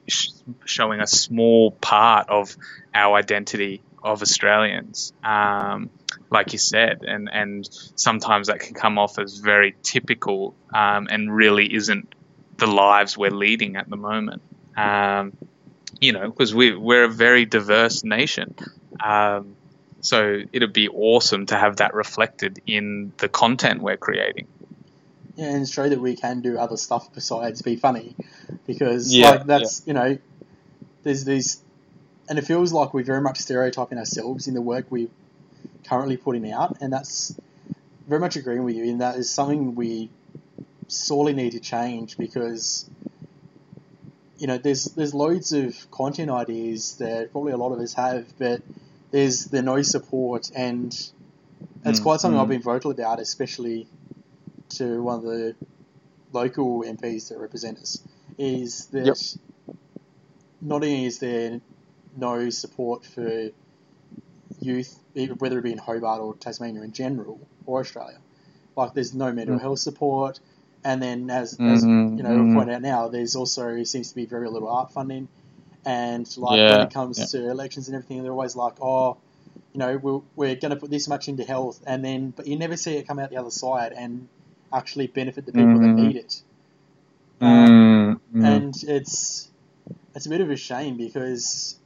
[0.08, 0.30] sh-
[0.66, 2.56] showing a small part of
[2.94, 5.90] our identity of Australians, um,
[6.30, 11.34] like you said, and and sometimes that can come off as very typical um, and
[11.34, 12.14] really isn't
[12.58, 14.42] the lives we're leading at the moment.
[14.76, 15.34] Um,
[16.02, 18.54] you know, because we we're a very diverse nation.
[19.04, 19.56] Um,
[20.02, 24.48] so it'd be awesome to have that reflected in the content we're creating.
[25.36, 28.16] yeah, and show that we can do other stuff besides be funny,
[28.68, 30.18] because Yeah, like that's you know,
[31.04, 31.62] there's these,
[32.28, 35.08] and it feels like we're very much stereotyping ourselves in the work we're
[35.86, 37.36] currently putting out, and that's
[38.08, 38.86] very much agreeing with you.
[38.86, 40.10] And that is something we
[40.88, 42.90] sorely need to change because
[44.42, 48.26] you know there's there's loads of content ideas that probably a lot of us have,
[48.40, 48.62] but
[49.12, 50.92] there's the no support, and
[51.84, 52.42] that's Mm, quite something mm.
[52.42, 53.88] I've been vocal about, especially
[54.70, 55.56] to one of the
[56.34, 58.02] local MPs that represent us,
[58.40, 59.18] is that Yep.
[60.60, 61.62] not only is there
[62.18, 63.52] no support for
[64.60, 64.98] youth,
[65.38, 68.18] whether it be in Hobart or Tasmania in general, or Australia,
[68.76, 69.62] like there's no mental Mm.
[69.62, 70.40] health support,
[70.84, 72.50] and then as, as Mhm, you know mhm.
[72.50, 75.28] we pointed out now, there's also seems to be very little art funding,
[75.86, 77.26] and like when it comes yeah.
[77.26, 79.18] to elections and everything, they're always like, oh,
[79.74, 82.58] you know, we're, we're going to put this much into health, and then but you
[82.58, 84.28] never see it come out the other side and
[84.74, 85.82] actually benefit the people Mhm.
[85.96, 86.42] that need it.
[87.42, 88.46] Um, Mm, mm.
[88.46, 89.50] and it's
[90.16, 91.78] it's a bit of a shame because,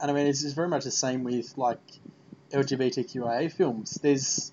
[0.00, 1.80] and I mean, it's, it's very much the same with like
[2.52, 3.98] LGBTQIA films.
[4.02, 4.52] There's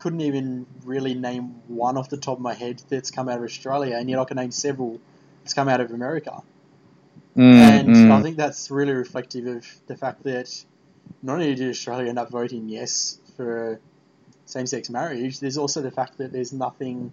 [0.00, 3.44] couldn't even really name one off the top of my head that's come out of
[3.44, 4.98] Australia, and yet I can name several
[5.42, 6.42] that's come out of America.
[7.36, 8.10] Mm, And mm.
[8.10, 10.64] I think that's really reflective of the fact that
[11.22, 13.78] not only did Australia end up voting yes for
[14.46, 17.12] same-sex marriage, there's also the fact that there's nothing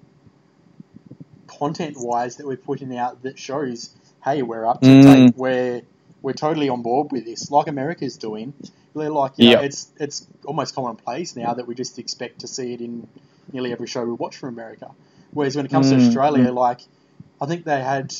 [1.47, 5.03] content-wise that we're putting out that shows, hey, we're up to Mm.
[5.03, 5.81] date, we're
[6.23, 8.53] we're totally on board with this, like America's doing.
[8.97, 9.61] They're like, you know, Yeah.
[9.61, 13.07] it's it's almost commonplace now that we just expect to see it in
[13.53, 14.91] nearly every show we watch from America.
[15.33, 16.81] Whereas when it comes to Mm, Australia, like,
[17.41, 18.13] I think they had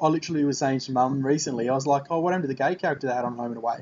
[0.00, 2.54] I literally was saying to mum recently, I was like, oh, what happened to the
[2.54, 3.78] gay character they had on Home and Away?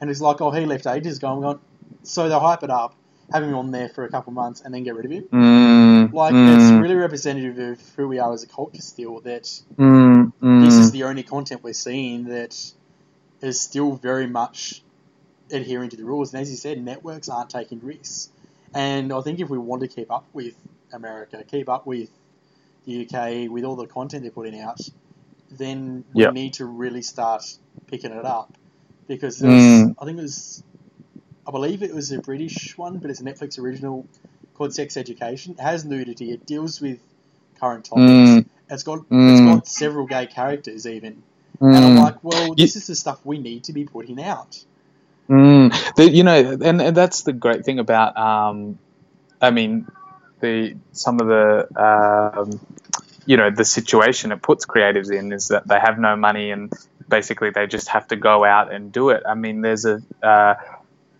[0.00, 1.32] And it's like, oh, he left ages ago.
[1.34, 1.60] I'm going,
[2.04, 2.96] so they'll hype it up,
[3.32, 5.28] have him on there for a couple of months and then get rid of him.
[5.32, 9.20] Mm, Like mm, it's really representative of who we are as a culture still.
[9.20, 12.56] That mm, mm, this is the only content we're seeing that
[13.42, 14.84] is still very much
[15.50, 16.32] adhering to the rules.
[16.32, 18.30] And as you said, networks aren't taking risks.
[18.74, 20.54] And I think if we want to keep up with
[20.92, 22.10] America, keep up with
[22.84, 24.80] the UK, with all the content they're putting out,
[25.50, 26.34] then we Yep.
[26.34, 27.44] need to really start
[27.86, 28.52] picking it up.
[29.06, 29.94] Because Mm.
[29.98, 30.62] I think it was,
[31.46, 34.06] I believe it was a British one, but it's a Netflix original
[34.54, 35.54] called Sex Education.
[35.58, 36.30] It has nudity.
[36.32, 36.98] It deals with
[37.58, 38.06] current topics.
[38.06, 38.46] Mm.
[38.70, 39.54] It's got it's Mm.
[39.54, 41.22] got several gay characters even,
[41.60, 42.00] and I'm mm.
[42.02, 44.62] like, well, this is the stuff we need to be putting out.
[45.28, 48.78] Mm, the, you know, and, and that's the great thing about, um,
[49.40, 49.86] I mean,
[50.40, 51.68] the some of the,
[52.40, 52.60] um,
[53.26, 56.72] you know, the situation it puts creatives in is that they have no money and
[57.08, 59.22] basically they just have to go out and do it.
[59.28, 60.54] I mean, there's a uh,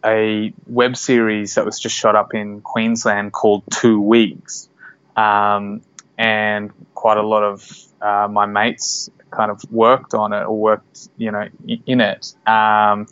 [0.05, 4.69] a web series that was just shot up in Queensland called Two Weeks,
[5.17, 5.83] um,
[6.17, 11.09] and quite a lot of uh, my mates kind of worked on it or worked,
[11.19, 11.49] you know,
[11.87, 12.35] in it.
[12.47, 13.07] Um,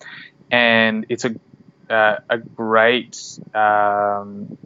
[0.50, 1.34] and it's a
[1.88, 3.16] uh, a great
[3.54, 4.58] um,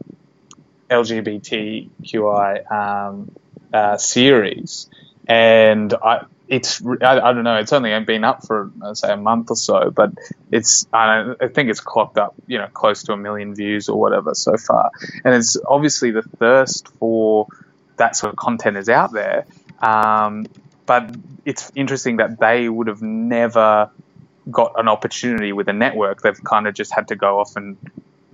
[0.89, 3.31] LGBTQI um,
[3.73, 4.89] uh, series,
[5.27, 9.17] and I it's I, I don't know it's only been up for uh, say a
[9.17, 10.11] month or so, but
[10.51, 13.99] it's I, I think it's clocked up you know close to a million views or
[13.99, 14.91] whatever so far,
[15.23, 17.47] and it's obviously the thirst for
[17.97, 19.45] that sort of content is out there.
[19.79, 20.45] Um,
[20.85, 21.15] but
[21.45, 23.89] it's interesting that they would have never
[24.49, 27.77] got an opportunity with a network, they've kind of just had to go off and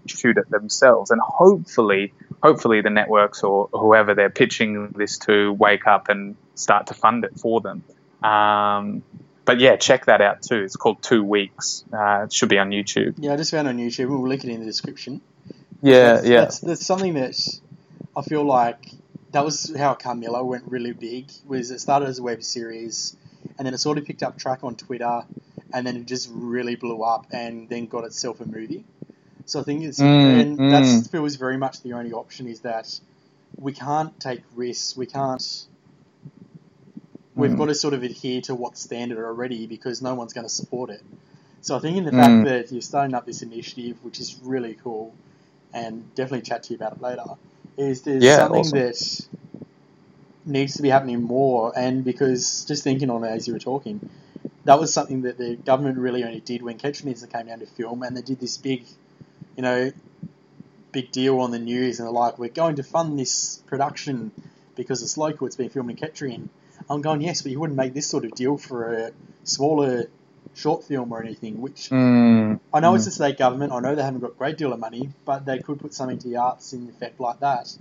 [0.05, 1.11] shoot it themselves.
[1.11, 6.87] And hopefully, hopefully the networks or whoever they're pitching this to wake up and start
[6.87, 7.83] to fund it for them.
[8.23, 9.03] Um,
[9.45, 10.57] but yeah, check that out too.
[10.57, 11.85] It's called Two Weeks.
[11.91, 13.15] Uh, it should be on YouTube.
[13.17, 14.09] Yeah, I just found it on YouTube.
[14.09, 15.21] We'll link it in the description.
[15.81, 16.39] Yeah, that's, yeah.
[16.41, 17.59] That's, that's something that
[18.15, 18.91] I feel like
[19.31, 21.31] that was how Carmilla went really big.
[21.45, 23.15] Was it started as a web series,
[23.57, 25.23] and then it sort of picked up track on Twitter,
[25.73, 28.85] and then it just really blew up, and then got itself a movie.
[29.45, 30.69] So I think it's Mm, and mm.
[30.69, 32.99] that feels very much the only option is that
[33.59, 34.97] we can't take risks.
[34.97, 35.43] We can't.
[37.35, 37.57] We've Mm.
[37.57, 40.89] got to sort of adhere to what's standard already because no one's going to support
[40.91, 41.03] it.
[41.61, 42.13] So I think in the Mm.
[42.13, 45.15] fact that you're starting up this initiative, which is really cool,
[45.73, 47.25] and definitely chat to you about it later,
[47.77, 48.73] is there's Yeah, something awesome.
[48.73, 48.97] that
[50.45, 51.73] needs to be happening more.
[51.77, 54.09] And because just thinking on it as you were talking,
[54.67, 58.03] that was something that the government really only did when Catch came down to film,
[58.03, 58.83] and they did this big,
[59.55, 59.91] you know,
[60.91, 64.31] big deal on the news, and they're like, "We're going to fund this production
[64.75, 65.47] because it's local.
[65.47, 66.49] It's been filmed in Kettering."
[66.89, 69.11] I'm going, yes, but you wouldn't make this sort of deal for a
[69.43, 70.05] smaller
[70.53, 72.95] short film or anything, which Mm, I know Mm.
[72.97, 73.71] it's the state government.
[73.73, 76.19] I know they haven't got a great deal of money, but they could put something
[76.19, 77.75] to the arts in effect like that,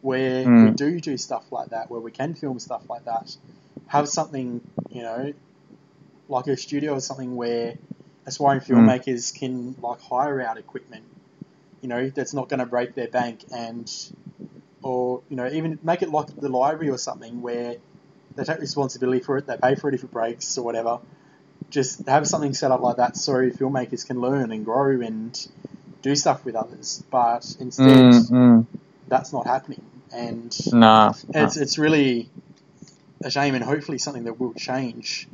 [0.00, 0.76] where we Mm.
[0.76, 3.36] do do stuff like that, where we can film stuff like that.
[3.86, 5.32] Have something, you know,
[6.30, 7.76] like a studio or something where
[8.26, 8.66] aspiring Mm.
[8.68, 11.04] filmmakers can like hire out equipment,
[11.82, 13.90] you know, that's not going to break their bank, and
[14.82, 17.76] or you know even make it like the library or something where
[18.36, 21.00] they take responsibility for it, they pay for it if it breaks or whatever
[21.70, 25.48] just have something set up like that so filmmakers can learn and grow and
[26.02, 27.02] do stuff with others.
[27.10, 28.66] But instead, mm, mm.
[29.08, 31.12] that's not happening, and Nah.
[31.30, 32.28] it's it's really
[33.22, 35.28] a shame, and hopefully something that will change.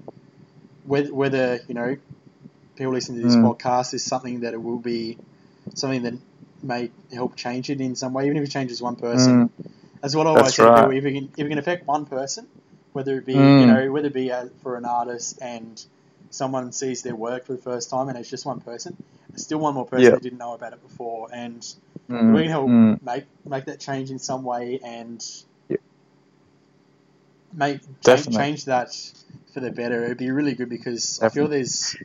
[0.87, 1.97] Whether, whether you know
[2.77, 3.39] people listening to this Mm.
[3.39, 5.19] podcast is something that it will be
[5.75, 6.15] something that
[6.63, 9.41] may help change it in some way, even if it changes one person.
[10.03, 10.67] That's what I always say.
[10.67, 10.93] right.
[10.99, 12.49] If it can if it can affect one person,
[12.93, 13.67] whether it be you Mm.
[13.67, 15.85] know whether it be uh for an artist and
[16.31, 18.97] someone sees their work for the first time and it's just one person,
[19.35, 20.17] it's still one more person Yeah.
[20.17, 21.67] that didn't know about it before, and
[22.11, 23.01] Mm, we can help mm.
[23.03, 25.25] make make that change in some way and
[25.69, 25.77] Yeah.
[27.55, 28.91] make change, change that
[29.57, 30.05] for the better.
[30.05, 31.97] It'd be really good because I feel there's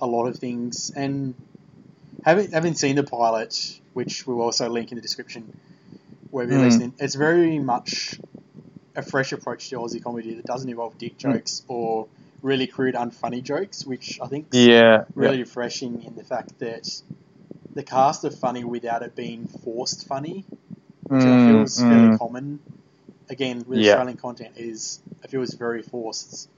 [0.00, 1.32] a lot of things and
[2.24, 5.44] having having seen the pilot, which we'll also link in the description
[6.32, 6.62] where we're Mm.
[6.62, 8.18] listening, it's very much
[8.96, 11.34] a fresh approach to Aussie comedy that doesn't involve dick Mm.
[11.34, 12.08] jokes or
[12.42, 15.04] really crude, unfunny jokes, which I think Yeah.
[15.14, 17.00] really refreshing in the fact that
[17.76, 20.44] the cast are funny without it being forced funny,
[21.06, 22.18] which I feel is Mm, fairly mm.
[22.18, 22.58] common.
[23.30, 23.92] Again, with Yeah.
[23.92, 26.48] Australian content is I feel it's very forced.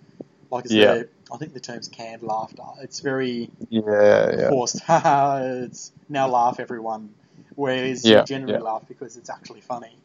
[0.50, 1.02] Like it's Yeah.
[1.32, 2.62] I think the term's canned laughter.
[2.82, 4.36] It's very Yeah.
[4.38, 4.48] Yeah.
[4.48, 4.80] forced.
[4.80, 7.14] Haha, it's now laugh everyone.
[7.56, 8.60] Whereas Yeah, you generally yeah.
[8.60, 9.96] laugh because it's actually funny.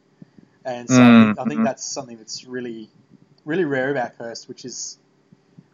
[0.65, 1.63] And so Mm, I think mhm.
[1.63, 2.89] that's something that's really,
[3.45, 4.97] really rare about Cursed, which is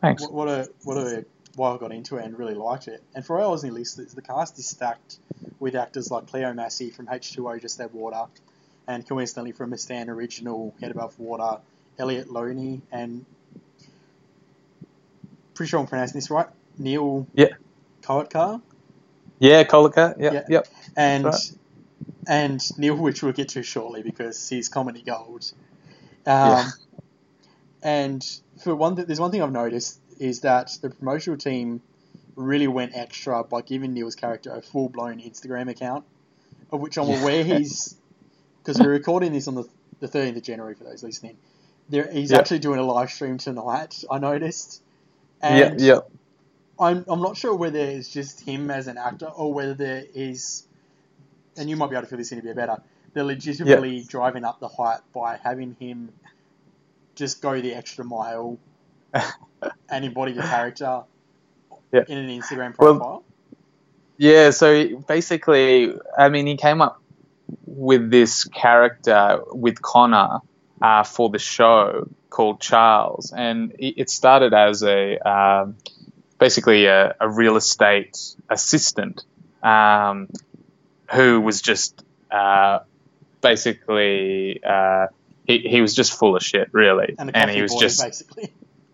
[0.02, 0.28] Thanks.
[0.28, 3.04] what, a what a why I got into it and really liked it.
[3.16, 5.18] And for all I was in list, the cast is stacked
[5.60, 8.26] with actors like Cleo Massey from H2O Just Add Water,
[8.88, 11.62] and coincidentally from a Stan original Head Above Water,
[12.00, 13.26] Elliot Loney, and
[15.54, 16.48] pretty sure I'm pronouncing this right,
[16.78, 17.48] Neil Yeah.
[18.02, 18.62] Koetkar,
[19.40, 19.64] Yeah.
[20.18, 20.44] Yep, Yeah.
[20.50, 20.68] yep.
[20.96, 21.56] and That's
[22.28, 25.52] and Neil, which we'll get to shortly because he's comedy gold.
[26.26, 26.70] Um, Yeah.
[27.84, 28.24] And
[28.64, 31.82] for one, th- there's one thing I've noticed is that the promotional team
[32.36, 36.06] really went extra by giving Neil's character a full blown Instagram account,
[36.72, 37.96] of which I'm aware he's
[38.64, 39.68] because we're recording this on the
[40.00, 41.38] the 13th of January for those listening.
[41.90, 42.40] There, he's Yeah.
[42.40, 44.04] actually doing a live stream tonight.
[44.10, 44.82] I noticed.
[45.42, 46.10] And yep.
[46.80, 50.68] I'm, I'm not sure whether it's just him as an actor or whether there is,
[51.58, 52.82] and you might be able to feel this in a bit better,
[53.14, 56.12] they're legitimately driving up the hype by having him
[57.16, 58.58] just go the extra mile
[59.90, 61.04] and embody the character
[61.92, 62.04] Yeah.
[62.08, 63.24] in an Instagram Well- profile.
[64.18, 67.02] Yeah, so basically, I mean, he came up
[67.66, 70.42] with this character with Connor
[70.80, 75.76] uh, for the show called Charles, and it it started as a um,
[76.40, 78.18] basically a, a real estate
[78.50, 79.24] assistant
[79.62, 80.28] um,
[81.12, 82.80] who was just uh,
[83.42, 85.08] basically uh,
[85.46, 88.04] he, he was just full of shit, really, and a coffee he was boy, just
[88.04, 88.52] basically.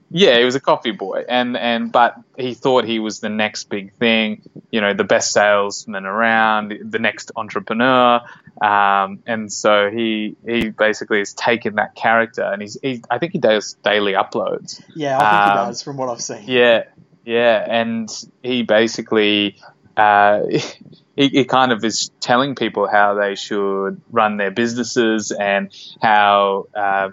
[0.09, 3.69] Yeah, he was a coffee boy, and and but he thought he was the next
[3.69, 4.41] big thing,
[4.71, 8.21] you know, the best salesman around, the next entrepreneur,
[8.61, 13.33] um, and so he he basically has taken that character, and he's he, I think
[13.33, 14.81] he does daily uploads.
[14.95, 16.43] Yeah, I think he Um, does from what I've seen.
[16.45, 16.83] Yeah,
[17.25, 18.09] yeah, and
[18.41, 19.57] he basically
[19.97, 20.43] uh,
[21.17, 25.69] he, he kind of is telling people how they should run their businesses and
[26.01, 27.09] how uh,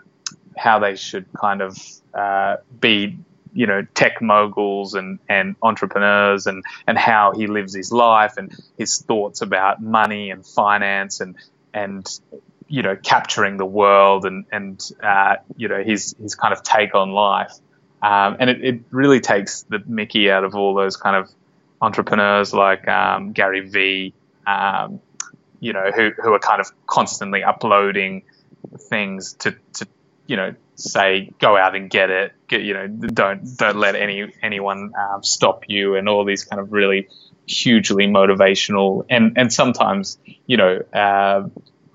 [0.56, 1.76] how they should kind of
[2.14, 3.18] uh, be
[3.52, 8.52] you know tech moguls and, and entrepreneurs and, and how he lives his life and
[8.76, 11.36] his thoughts about money and finance and
[11.72, 12.20] and
[12.66, 16.94] you know capturing the world and and uh, you know his his kind of take
[16.94, 17.52] on life.
[18.02, 21.30] Um, and it, it really takes the Mickey out of all those kind of
[21.80, 24.12] entrepreneurs like um, Gary Vee,
[24.46, 25.00] um,
[25.60, 28.24] you know, who, who are kind of constantly uploading
[28.78, 29.86] things to, to,
[30.26, 34.32] you know, say go out and get it, get, you know, don't don't let any
[34.42, 37.08] anyone um, stop you, and all these kind of really
[37.46, 40.80] hugely motivational and and sometimes you know.
[40.92, 41.48] Uh,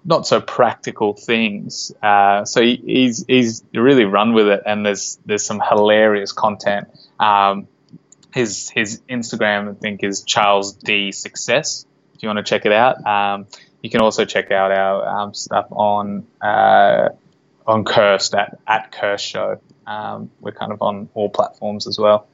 [0.05, 1.91] not so practical things.
[2.01, 6.87] Uh, so he, he's he's really run with it, and there's there's some hilarious content.
[7.19, 7.67] Um,
[8.33, 11.85] his his Instagram I think is Charles D Success.
[12.15, 13.47] If you want to check it out, um,
[13.81, 17.09] you can also check out our um, stuff on uh,
[17.69, 19.59] on Cursed at at Curse Show.
[19.85, 22.27] Um, we're kind of on all platforms as well.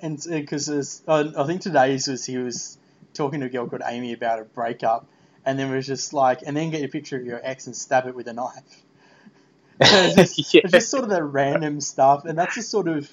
[0.00, 2.78] And because uh, I think today's was he was
[3.14, 5.06] talking to a girl called Amy about a breakup,
[5.44, 7.76] and then it was just like, and then get a picture of your ex and
[7.76, 8.82] stab it with a knife.
[9.80, 10.60] it's, just, Yeah.
[10.64, 13.10] it's just sort of the random stuff, and that's the sort of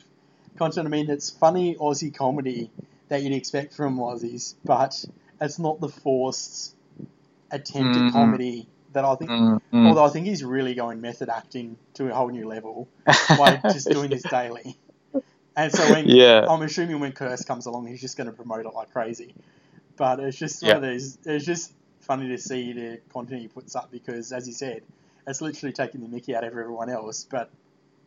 [0.57, 1.09] content I mean.
[1.09, 2.69] it's funny Aussie comedy
[3.09, 5.03] that you'd expect from Aussies, but
[5.41, 6.75] it's not the forced
[7.51, 8.07] attempt Mhm.
[8.07, 9.29] at comedy that I think.
[9.31, 9.87] Mm, mm.
[9.87, 13.89] Although I think he's really going method acting to a whole new level by just
[13.89, 14.77] doing this daily.
[15.55, 16.45] And so when Yeah.
[16.49, 19.35] I'm assuming when Cursed comes along, he's just going to promote it like crazy.
[19.97, 20.75] But it's just Yeah.
[20.75, 21.17] one of those.
[21.25, 24.81] It's just funny to see the content he puts up because, as you said,
[25.27, 27.25] it's literally taking the Mickey out of everyone else.
[27.29, 27.49] But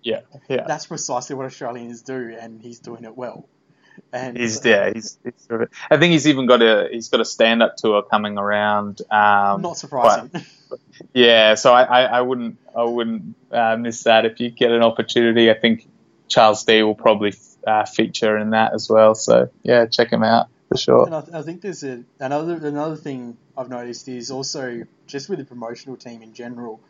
[0.02, 0.64] yeah, yeah.
[0.66, 3.48] that's precisely what Australians do, and he's doing it well.
[4.12, 7.20] And He's yeah, he's, he's sort of, I think he's even got a he's got
[7.20, 9.00] a stand up tour coming around.
[9.10, 10.30] Um, not surprising.
[11.14, 14.82] Yeah, so I, I, I wouldn't I wouldn't uh, miss that if you get an
[14.82, 15.50] opportunity.
[15.50, 15.86] I think
[16.28, 17.34] Charles D will probably
[17.66, 19.14] uh, feature in that as well.
[19.14, 21.06] So yeah, check him out for sure.
[21.06, 25.28] And I, th- I think there's a, another another thing I've noticed is also just
[25.28, 26.80] with the promotional team in general,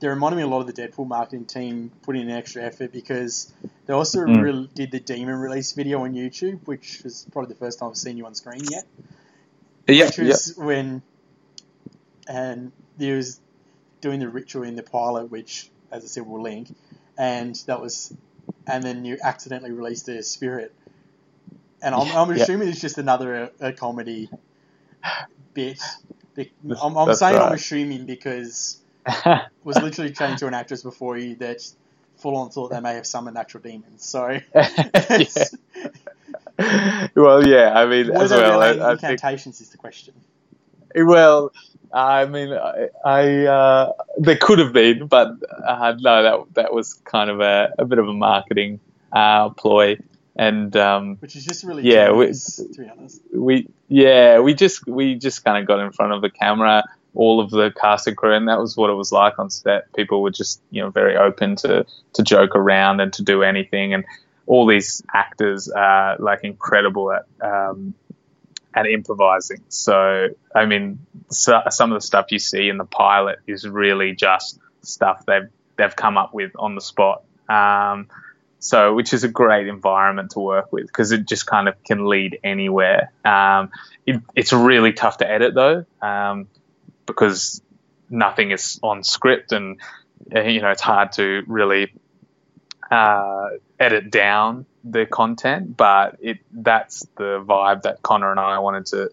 [0.00, 3.52] they reminded me a lot of the Deadpool marketing team putting in extra effort because
[3.86, 4.42] they also Mm.
[4.42, 7.96] re- did the demon release video on YouTube, which was probably the first time I've
[7.96, 8.84] seen you on screen yet.
[9.88, 11.02] Yeah, which yeah, was when
[12.28, 13.40] and there was
[14.02, 16.68] doing the ritual in the pilot, which, as I said, we'll link,
[17.18, 18.14] and that was,
[18.66, 20.74] and then you accidentally released a spirit,
[21.82, 22.46] and I'm, I'm Yeah.
[22.46, 24.30] assuming it's just another uh, a comedy
[25.54, 25.80] bit.
[26.82, 27.54] I'm, I'm saying I'm right.
[27.54, 29.06] assuming because it
[29.64, 31.62] was literally changed to an actress before you that
[32.16, 34.04] full on thought they may have summoned actual demons.
[34.06, 34.38] So
[37.16, 40.14] well, yeah, I mean, as well, I, I think incantations is the question.
[41.04, 41.52] Well,
[41.92, 45.28] I mean, I, I uh, there could have been, but
[45.66, 48.80] uh, no, that that was kind of a, a bit of a marketing
[49.12, 49.98] uh, ploy.
[50.36, 53.20] and um, which is just really Yeah, we- to be honest.
[53.34, 56.82] we yeah we just we just kind of got in front of the camera
[57.14, 59.92] all of the cast and crew and that was what it was like on set
[59.92, 61.84] people were just you know very open to
[62.14, 64.02] to joke around and to do anything and
[64.46, 67.92] all these actors are like incredible at um,
[68.74, 69.62] at improvising.
[69.68, 70.98] So i mean
[71.30, 75.48] so, some of the stuff you see in the pilot is really just stuff they've
[75.76, 77.24] they've come up with on the spot.
[77.48, 78.08] Um,
[78.58, 82.06] so which is a great environment to work with because it just kind of can
[82.06, 83.12] lead anywhere.
[83.24, 83.70] Um,
[84.06, 86.48] it, it's really tough to edit though um,
[87.06, 87.60] because
[88.08, 89.80] nothing is on script and
[90.30, 91.92] you know it's hard to really
[92.90, 93.48] uh,
[93.80, 95.76] edit down the content.
[95.76, 99.10] But it that's the vibe that Connor and I wanted to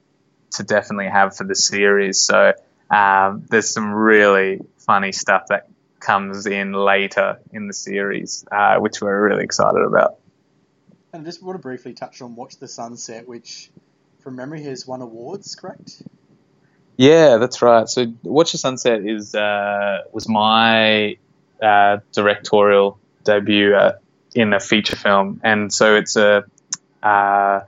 [0.51, 2.19] to definitely have for the series.
[2.19, 2.53] So
[2.89, 5.67] um, there's some really funny stuff that
[5.99, 10.15] comes in later in the series, uh, which we're really excited about.
[11.13, 13.69] And I just want to briefly touch on Watch the Sunset, which,
[14.19, 16.01] from memory, has won awards, correct?
[16.97, 17.87] Yeah, that's right.
[17.87, 21.17] So Watch the Sunset is uh, was my
[21.61, 23.93] uh, directorial debut uh,
[24.33, 26.45] in a feature film, and so it's a
[27.01, 27.61] uh,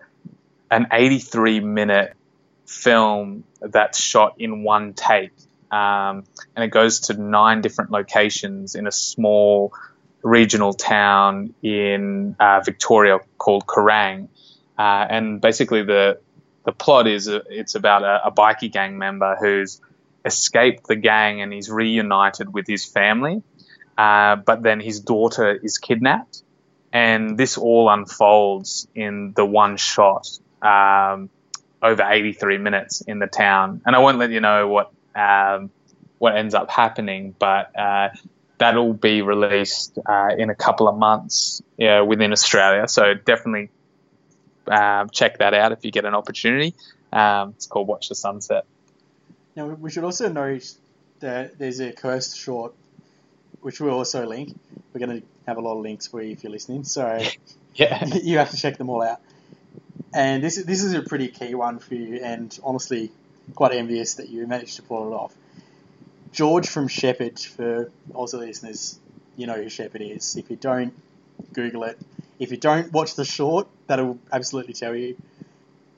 [0.70, 2.14] an 83 minute
[2.66, 5.32] film that's shot in one take,
[5.72, 6.24] um,
[6.56, 9.74] and it goes to nine different locations in a small
[10.24, 14.30] regional town in uh, Victoria called Kerang,
[14.78, 16.20] uh, and basically the
[16.64, 19.82] the plot is uh, it's about a, a bikie gang member who's
[20.26, 23.42] escaped the gang and he's reunited with his family,
[23.98, 26.44] uh, but then his daughter is kidnapped,
[26.94, 30.28] and this all unfolds in the one shot
[30.62, 31.30] um,
[31.82, 33.82] over 83 minutes in the town.
[33.86, 35.72] And I won't let you know what um,
[36.20, 38.10] what ends up happening, but uh,
[38.58, 42.88] that'll be released uh, in a couple of months within Australia.
[42.88, 43.70] So definitely
[44.68, 46.76] um, check that out if you get an opportunity.
[47.12, 48.66] Um, it's called Watch the Sunset.
[49.56, 50.72] Now, we should also note
[51.20, 52.74] that there's a cursed short,
[53.62, 54.58] which we'll also link.
[54.94, 57.22] We're going to have a lot of links for you if you're listening, so
[57.76, 58.06] Yeah.
[58.24, 59.20] you have to check them all out.
[60.14, 63.12] And this is, this is a pretty key one for you, and honestly,
[63.56, 65.34] quite envious that you managed to pull it off.
[66.32, 69.00] George from Sheppard, for Aussie listeners,
[69.38, 70.36] you know who Sheppard is.
[70.36, 70.94] If you don't,
[71.54, 71.98] Google it.
[72.40, 75.16] If you don't watch the short, that'll absolutely tell you.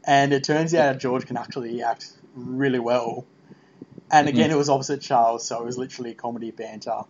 [0.05, 3.25] And it turns out George can actually act really well.
[4.11, 4.37] And mm-hmm.
[4.37, 7.03] again, it was opposite Charles, so it was literally comedy banter.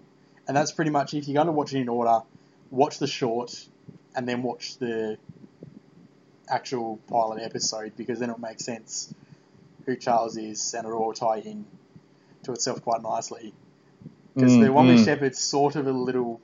[0.47, 2.21] And that's pretty much, if you're going to watch it in order,
[2.69, 3.65] watch the short
[4.15, 5.17] and then watch the
[6.49, 9.13] actual pilot episode because then it'll make sense
[9.85, 11.65] who Charles is and it'll all tie in
[12.43, 13.53] to itself quite nicely.
[14.35, 15.05] Because Mm, the one with mm.
[15.05, 16.41] Sheppard's sort of a little.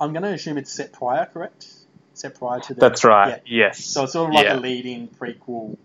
[0.00, 1.66] I'm going to assume it's set prior, correct?
[2.14, 2.80] Set prior to the.
[2.80, 3.40] That's right.
[3.46, 3.66] Yeah.
[3.66, 3.84] Yes.
[3.84, 4.56] So it's sort of like Yeah.
[4.56, 5.76] a lead-in prequel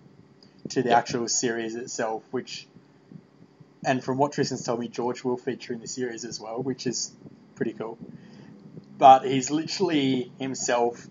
[0.70, 0.97] to the Yeah.
[0.97, 2.68] actual series itself, which,
[3.86, 6.88] and from what Tristan's told me, George will feature in the series as well, which
[6.88, 7.12] is
[7.56, 7.98] pretty cool.
[8.98, 11.08] But he's literally himself,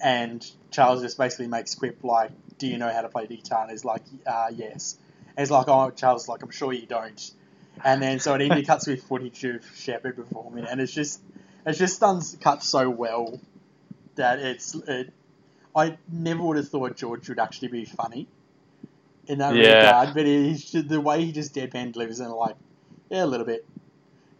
[0.00, 3.70] and Charles just basically makes quip like, "Do you know how to play guitar?" And
[3.70, 4.96] he's like, uh, "Yes."
[5.28, 7.32] And he's like, "Oh, Charles, like I'm sure you don't."
[7.84, 11.20] And then so it even cuts with footage of Sheppard performing, and it's just
[11.66, 13.40] it's just done cut so well
[14.14, 15.12] that it's it,
[15.74, 18.28] I never would have thought George would actually be funny
[19.28, 19.68] in that Yeah.
[19.68, 22.56] regard, but he's the way he just deadpan delivers and like
[23.10, 23.66] yeah a little bit,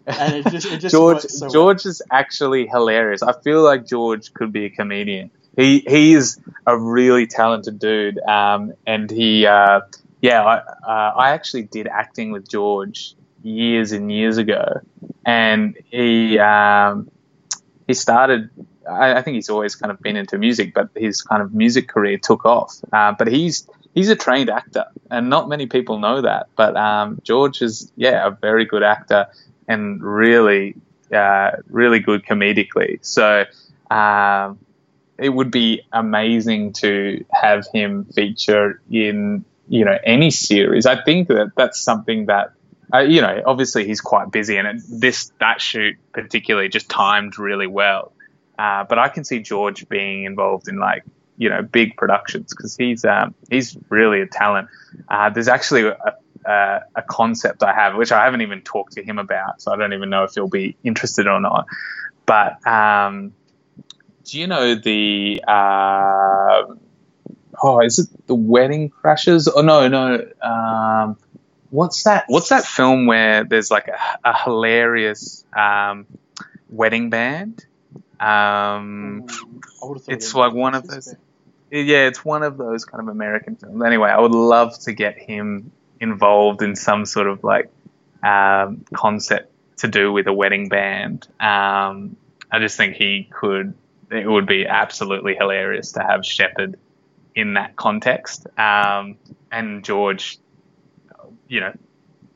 [0.06, 1.52] and it just it just George so well.
[1.52, 3.22] George is actually hilarious.
[3.22, 5.30] I feel like George could be a comedian.
[5.56, 8.18] He he is a really talented dude.
[8.20, 9.80] Um, and he uh,
[10.20, 14.80] yeah, I uh, I actually did acting with George years and years ago,
[15.24, 17.10] and he um,
[17.86, 18.50] he started.
[18.90, 21.88] I, I think he's always kind of been into music, but his kind of music
[21.88, 22.74] career took off.
[22.92, 26.48] Uh, but he's he's a trained actor, and not many people know that.
[26.56, 29.28] But um, George is yeah a very good actor
[29.68, 30.74] and really
[31.12, 32.98] uh, really good comedically.
[33.02, 33.44] So
[33.90, 34.58] um,
[35.18, 40.86] it would be amazing to have him feature in you know any series.
[40.86, 42.52] I think that that's something that.
[42.92, 47.38] Uh, you know, obviously he's quite busy, and it, this that shoot particularly just timed
[47.38, 48.12] really well.
[48.58, 51.02] Uh, but I can see George being involved in like
[51.36, 54.68] you know big productions because he's um, he's really a talent.
[55.08, 55.96] Uh, there's actually a,
[56.46, 59.76] a, a concept I have which I haven't even talked to him about, so I
[59.76, 61.66] don't even know if he'll be interested or not.
[62.26, 63.32] But um,
[64.24, 66.62] do you know the uh,
[67.62, 69.48] oh is it the Wedding Crashers?
[69.54, 70.26] Oh no no.
[70.42, 71.18] Um,
[71.70, 72.24] what's that?
[72.28, 76.06] What's that film where there's like a, a hilarious um,
[76.68, 77.66] wedding band?
[78.24, 81.14] Um, Ooh, I would've thought it's like one of those-
[81.70, 83.82] yeah, it's one of those kind of American films.
[83.84, 87.70] Anyway, I would love to get him involved in some sort of like
[88.22, 91.26] um, concept to do with a wedding band.
[91.40, 92.16] Um,
[92.50, 93.74] I just think he could.
[94.10, 96.78] It would be absolutely hilarious to have Sheppard
[97.34, 99.16] in that context, um,
[99.50, 100.38] and George,
[101.48, 101.72] you know,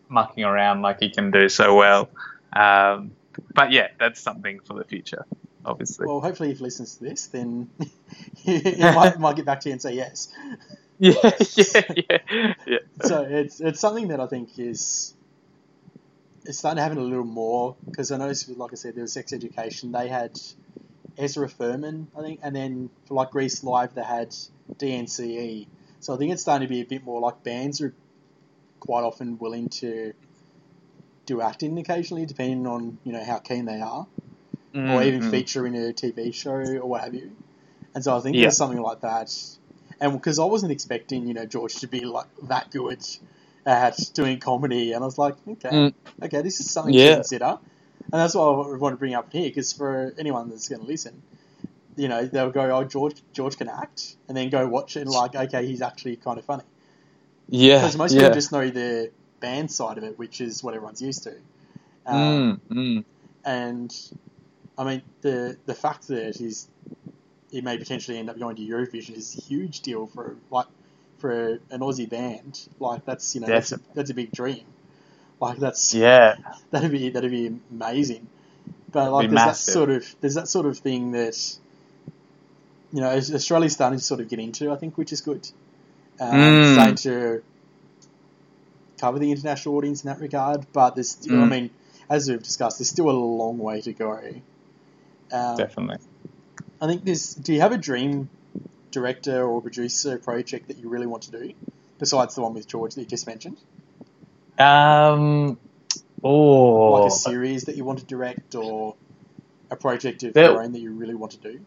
[0.08, 2.08] mucking around like he can do so well.
[2.52, 3.12] Um,
[3.54, 5.24] but yeah, that's something for the future,
[5.68, 6.06] obviously.
[6.06, 7.70] Well, hopefully, if he listens to this, then
[8.36, 10.28] he, might, might get back to you and say yes.
[10.98, 11.12] yeah,
[11.54, 12.78] yeah, yeah, yeah.
[13.04, 15.14] So it's it's something that I think is
[16.44, 19.12] it's starting to happen a little more because I noticed, like I said, there was
[19.12, 19.92] sex education.
[19.92, 20.36] They had
[21.16, 24.34] Ezra Furman, I think, and then for like Grease Live, they had
[24.74, 25.66] DNCE.
[26.00, 27.94] So I think it's starting to be a bit more like bands are
[28.80, 30.14] quite often willing to
[31.26, 34.06] do acting occasionally, depending on you know how keen they are,
[34.86, 35.44] or even Mm, mm.
[35.44, 37.32] feature in a TV show or what have you.
[37.94, 38.40] And so I think Yeah.
[38.40, 39.34] there's something like that.
[40.00, 43.04] And because I wasn't expecting, you know, George to be like that good
[43.66, 45.94] at doing comedy, and I was like, okay, Mm.
[46.22, 47.04] okay, this is something Yeah.
[47.04, 47.58] to consider.
[48.12, 50.86] And that's why I want to bring up here, because for anyone that's going to
[50.86, 51.22] listen,
[51.96, 55.10] you know, they'll go, oh, George, George can act, and then go watch it and
[55.10, 56.64] like, okay, he's actually kind of funny.
[57.48, 58.18] Yeah, Because most yeah.
[58.18, 59.10] people just know the
[59.40, 61.36] band side of it, which is what everyone's used to.
[62.06, 63.04] Um, Mm, mm.
[63.44, 63.94] and
[64.78, 66.68] I mean the the fact that he's
[67.50, 70.66] he may potentially end up going to Eurovision is a huge deal for like
[71.18, 72.68] for an Aussie band.
[72.78, 74.64] Like that's you know that's a, that's a big dream.
[75.40, 76.36] Like that's Yeah,
[76.70, 78.28] that'd be that'd be amazing.
[78.92, 79.66] But like there's massive.
[79.66, 81.36] that sort of there's that sort of thing that
[82.92, 85.48] you know Australia's starting to sort of get into, I think, which is good.
[86.20, 86.72] Um, Mm.
[86.72, 87.42] Starting to
[89.00, 91.50] cover the international audience in that regard, but there's still, I Mm.
[91.50, 91.70] mean,
[92.10, 94.20] as we've discussed, there's still a long way to go.
[95.32, 95.98] Um, definitely.
[96.80, 97.34] I think there's.
[97.34, 98.28] Do you have a dream
[98.90, 101.52] director or producer project that you really want to do,
[101.98, 103.58] besides the one with George that you just mentioned?
[104.58, 105.58] Um,
[106.22, 108.94] oh, Like a series that you want to direct, or
[109.70, 111.60] a project of There- your own that you really want to do?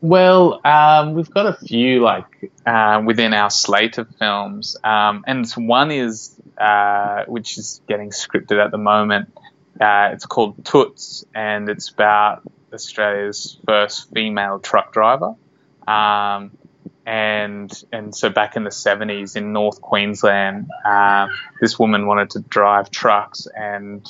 [0.00, 5.48] Well, um, we've got a few like uh, within our slate of films, um, and
[5.52, 9.32] one is uh, which is getting scripted at the moment.
[9.80, 12.42] Uh, it's called Toots, and it's about
[12.72, 15.34] Australia's first female truck driver.
[15.86, 16.52] Um,
[17.04, 21.26] and and so back in the 70s in North Queensland, uh,
[21.60, 24.06] this woman wanted to drive trucks, and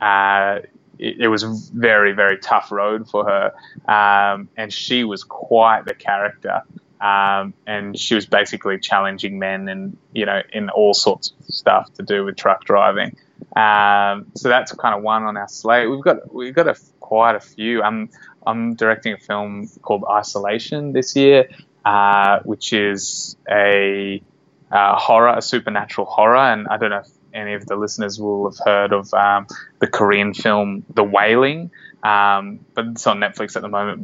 [0.00, 0.60] uh,
[0.98, 3.52] it, it was a very very tough road for her
[3.88, 6.62] um, and she was quite the character.
[7.00, 11.92] Um, and she was basically challenging men and you know in all sorts of stuff
[11.94, 13.16] to do with truck driving.
[13.54, 15.88] Um, so that's kind of one on our slate.
[15.88, 16.76] We've got we've got a,
[17.08, 17.82] quite a few.
[17.82, 18.10] I'm
[18.46, 21.48] I'm directing a film called Isolation this year,
[21.84, 24.22] uh, which is a
[24.70, 28.50] uh, horror, a supernatural horror, and I don't know if any of the listeners will
[28.50, 29.46] have heard of um,
[29.78, 31.70] the Korean film The Wailing,
[32.02, 33.96] um, but it's on Netflix at the moment.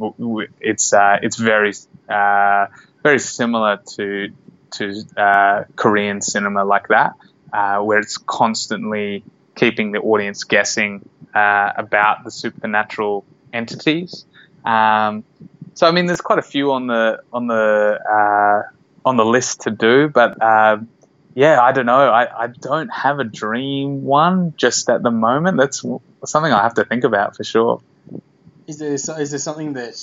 [0.59, 1.73] It's uh, it's very
[2.09, 2.65] uh,
[3.03, 4.33] very similar to
[4.77, 4.85] to
[5.15, 7.13] uh, Korean cinema like that,
[7.85, 9.23] where it's constantly
[9.55, 14.25] keeping the audience guessing uh, about the supernatural entities.
[14.63, 15.23] Um,
[15.73, 18.71] so I mean, there's quite a few on the on the uh,
[19.07, 20.77] on the list to do, but uh,
[21.35, 22.09] yeah, I don't know.
[22.09, 25.57] I, I don't have a dream one just at the moment.
[25.57, 25.81] That's
[26.25, 27.81] something I have to think about for sure.
[28.67, 30.01] Is there is there something that,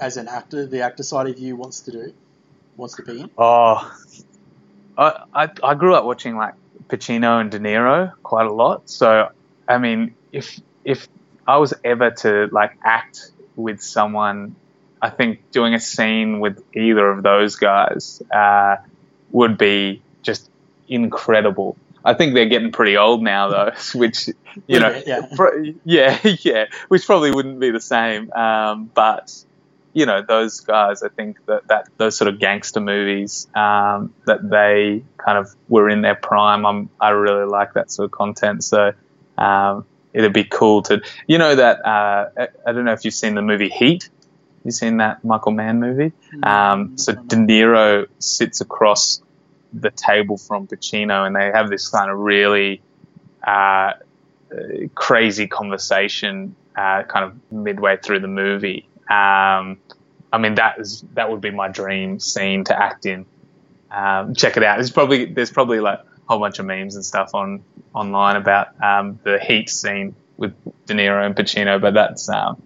[0.00, 2.14] as an actor, the actor side of you wants to do,
[2.76, 3.30] wants to be in?
[3.36, 3.94] Oh,
[4.96, 6.54] I, I I grew up watching like
[6.88, 8.88] Pacino and De Niro quite a lot.
[8.88, 9.30] So
[9.68, 11.08] I mean, if if
[11.46, 14.56] I was ever to like act with someone,
[15.00, 18.76] I think doing a scene with either of those guys uh,
[19.30, 20.50] would be just
[20.88, 21.76] incredible.
[22.04, 24.28] I think they're getting pretty old now, though, which
[24.66, 25.20] you know, Yeah, yeah.
[25.34, 28.30] pro- yeah, yeah, which probably wouldn't be the same.
[28.32, 29.32] Um, but
[29.94, 34.48] you know, those guys, I think that, that those sort of gangster movies um, that
[34.48, 36.66] they kind of were in their prime.
[36.66, 38.64] I'm, I really like that sort of content.
[38.64, 38.92] So
[39.38, 43.14] um, it'd be cool to, you know, that uh, I, I don't know if you've
[43.14, 44.08] seen the movie Heat.
[44.64, 46.12] You seen that Michael Mann movie?
[46.42, 49.20] Um, so De Niro sits across
[49.74, 52.80] the table from Pacino, and they have this kind of really
[53.46, 53.92] uh,
[54.94, 58.88] crazy conversation, uh, kind of midway through the movie.
[59.10, 59.78] Um,
[60.32, 63.26] I mean, that is that would be my dream scene to act in.
[63.90, 64.76] Um, check it out.
[64.78, 67.62] There's probably there's probably like whole bunch of memes and stuff on
[67.94, 70.54] online about um, the Heat scene with
[70.86, 72.62] De Niro and Pacino, but that's um,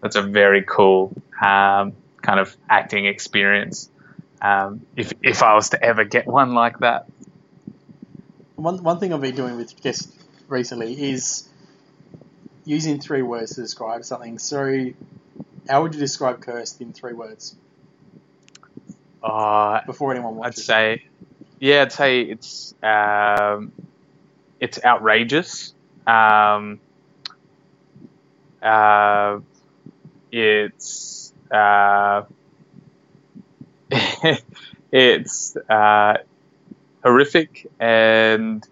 [0.00, 1.92] that's a very cool um,
[2.22, 3.90] kind of acting experience.
[4.40, 7.06] Um, if if I was to ever get one like that,
[8.56, 10.12] One, one thing I've been doing with guests
[10.48, 11.48] recently is
[12.64, 14.38] using three words to describe something.
[14.38, 14.90] So,
[15.68, 17.56] how would you describe Cursed in three words
[19.22, 21.04] uh, before anyone watches, I'd say,
[21.60, 23.72] yeah, I'd say it's um,
[24.60, 25.74] it's outrageous.
[26.06, 26.80] Um,
[28.62, 29.38] uh,
[30.30, 32.22] it's uh,
[34.92, 36.14] it's uh,
[37.02, 38.66] horrific, and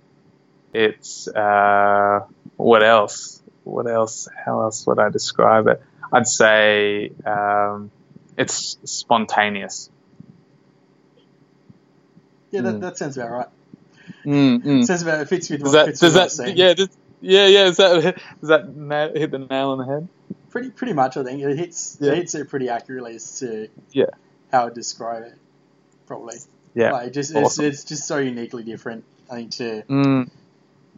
[0.73, 2.21] it's uh,
[2.57, 3.43] what else?
[3.65, 4.29] What else?
[4.45, 5.83] How else would I describe it?
[6.13, 7.91] I'd say um,
[8.37, 9.91] it's spontaneous.
[12.51, 12.81] Yeah, that, Mm.
[12.81, 13.49] that sounds about right.
[14.25, 14.85] Mm, mm.
[14.85, 16.57] Sounds about it fits with Does what that fits does with what I've that seen.
[16.57, 16.89] yeah does,
[17.21, 20.09] yeah yeah is that does that na- hit the nail on the head?
[20.51, 22.13] Pretty pretty much, I think it hits Yeah.
[22.13, 24.07] it hits it pretty accurately as to Yeah.
[24.53, 25.35] how I'd describe it.
[26.07, 26.37] Probably,
[26.75, 26.93] Yeah.
[26.93, 27.65] like, just Awesome.
[27.65, 29.05] it's, it's just so uniquely different.
[29.31, 30.31] I think to Mm,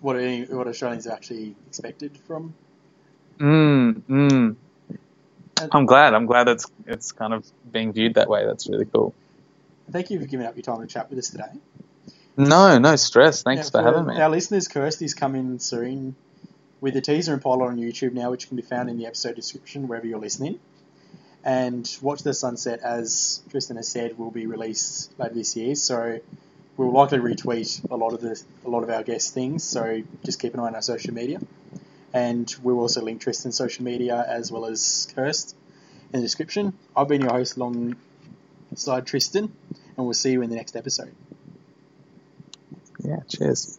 [0.01, 2.53] what any, what Australians actually expected from.
[3.39, 4.57] mm, mm.
[5.61, 6.15] And- I'm glad.
[6.15, 8.45] I'm glad it's it's kind of being viewed that way.
[8.47, 9.15] That's really cool.
[9.91, 11.51] Thank you for giving up your time to chat with us today.
[12.37, 13.43] No, no stress.
[13.43, 14.21] Thanks Yeah, for having me.
[14.21, 16.15] Our listeners, Cursed's coming soon
[16.81, 19.35] with a teaser and pilot on YouTube now, which can be found in the episode
[19.35, 20.61] description wherever you're listening.
[21.45, 25.75] And Watch the Sunset, as Tristan has said, will be released later this year.
[25.75, 26.21] So
[26.77, 29.65] we'll likely retweet a lot of the a lot of our guest things.
[29.65, 31.41] So just keep an eye on our social media,
[32.13, 35.57] and we'll also link Tristan's social media as well as Cursed
[36.13, 36.75] in the description.
[36.97, 37.57] I've been your host
[38.71, 39.53] alongside Tristan,
[39.97, 41.15] and we'll see you in the next episode.
[43.03, 43.21] Yeah.
[43.29, 43.77] Cheers.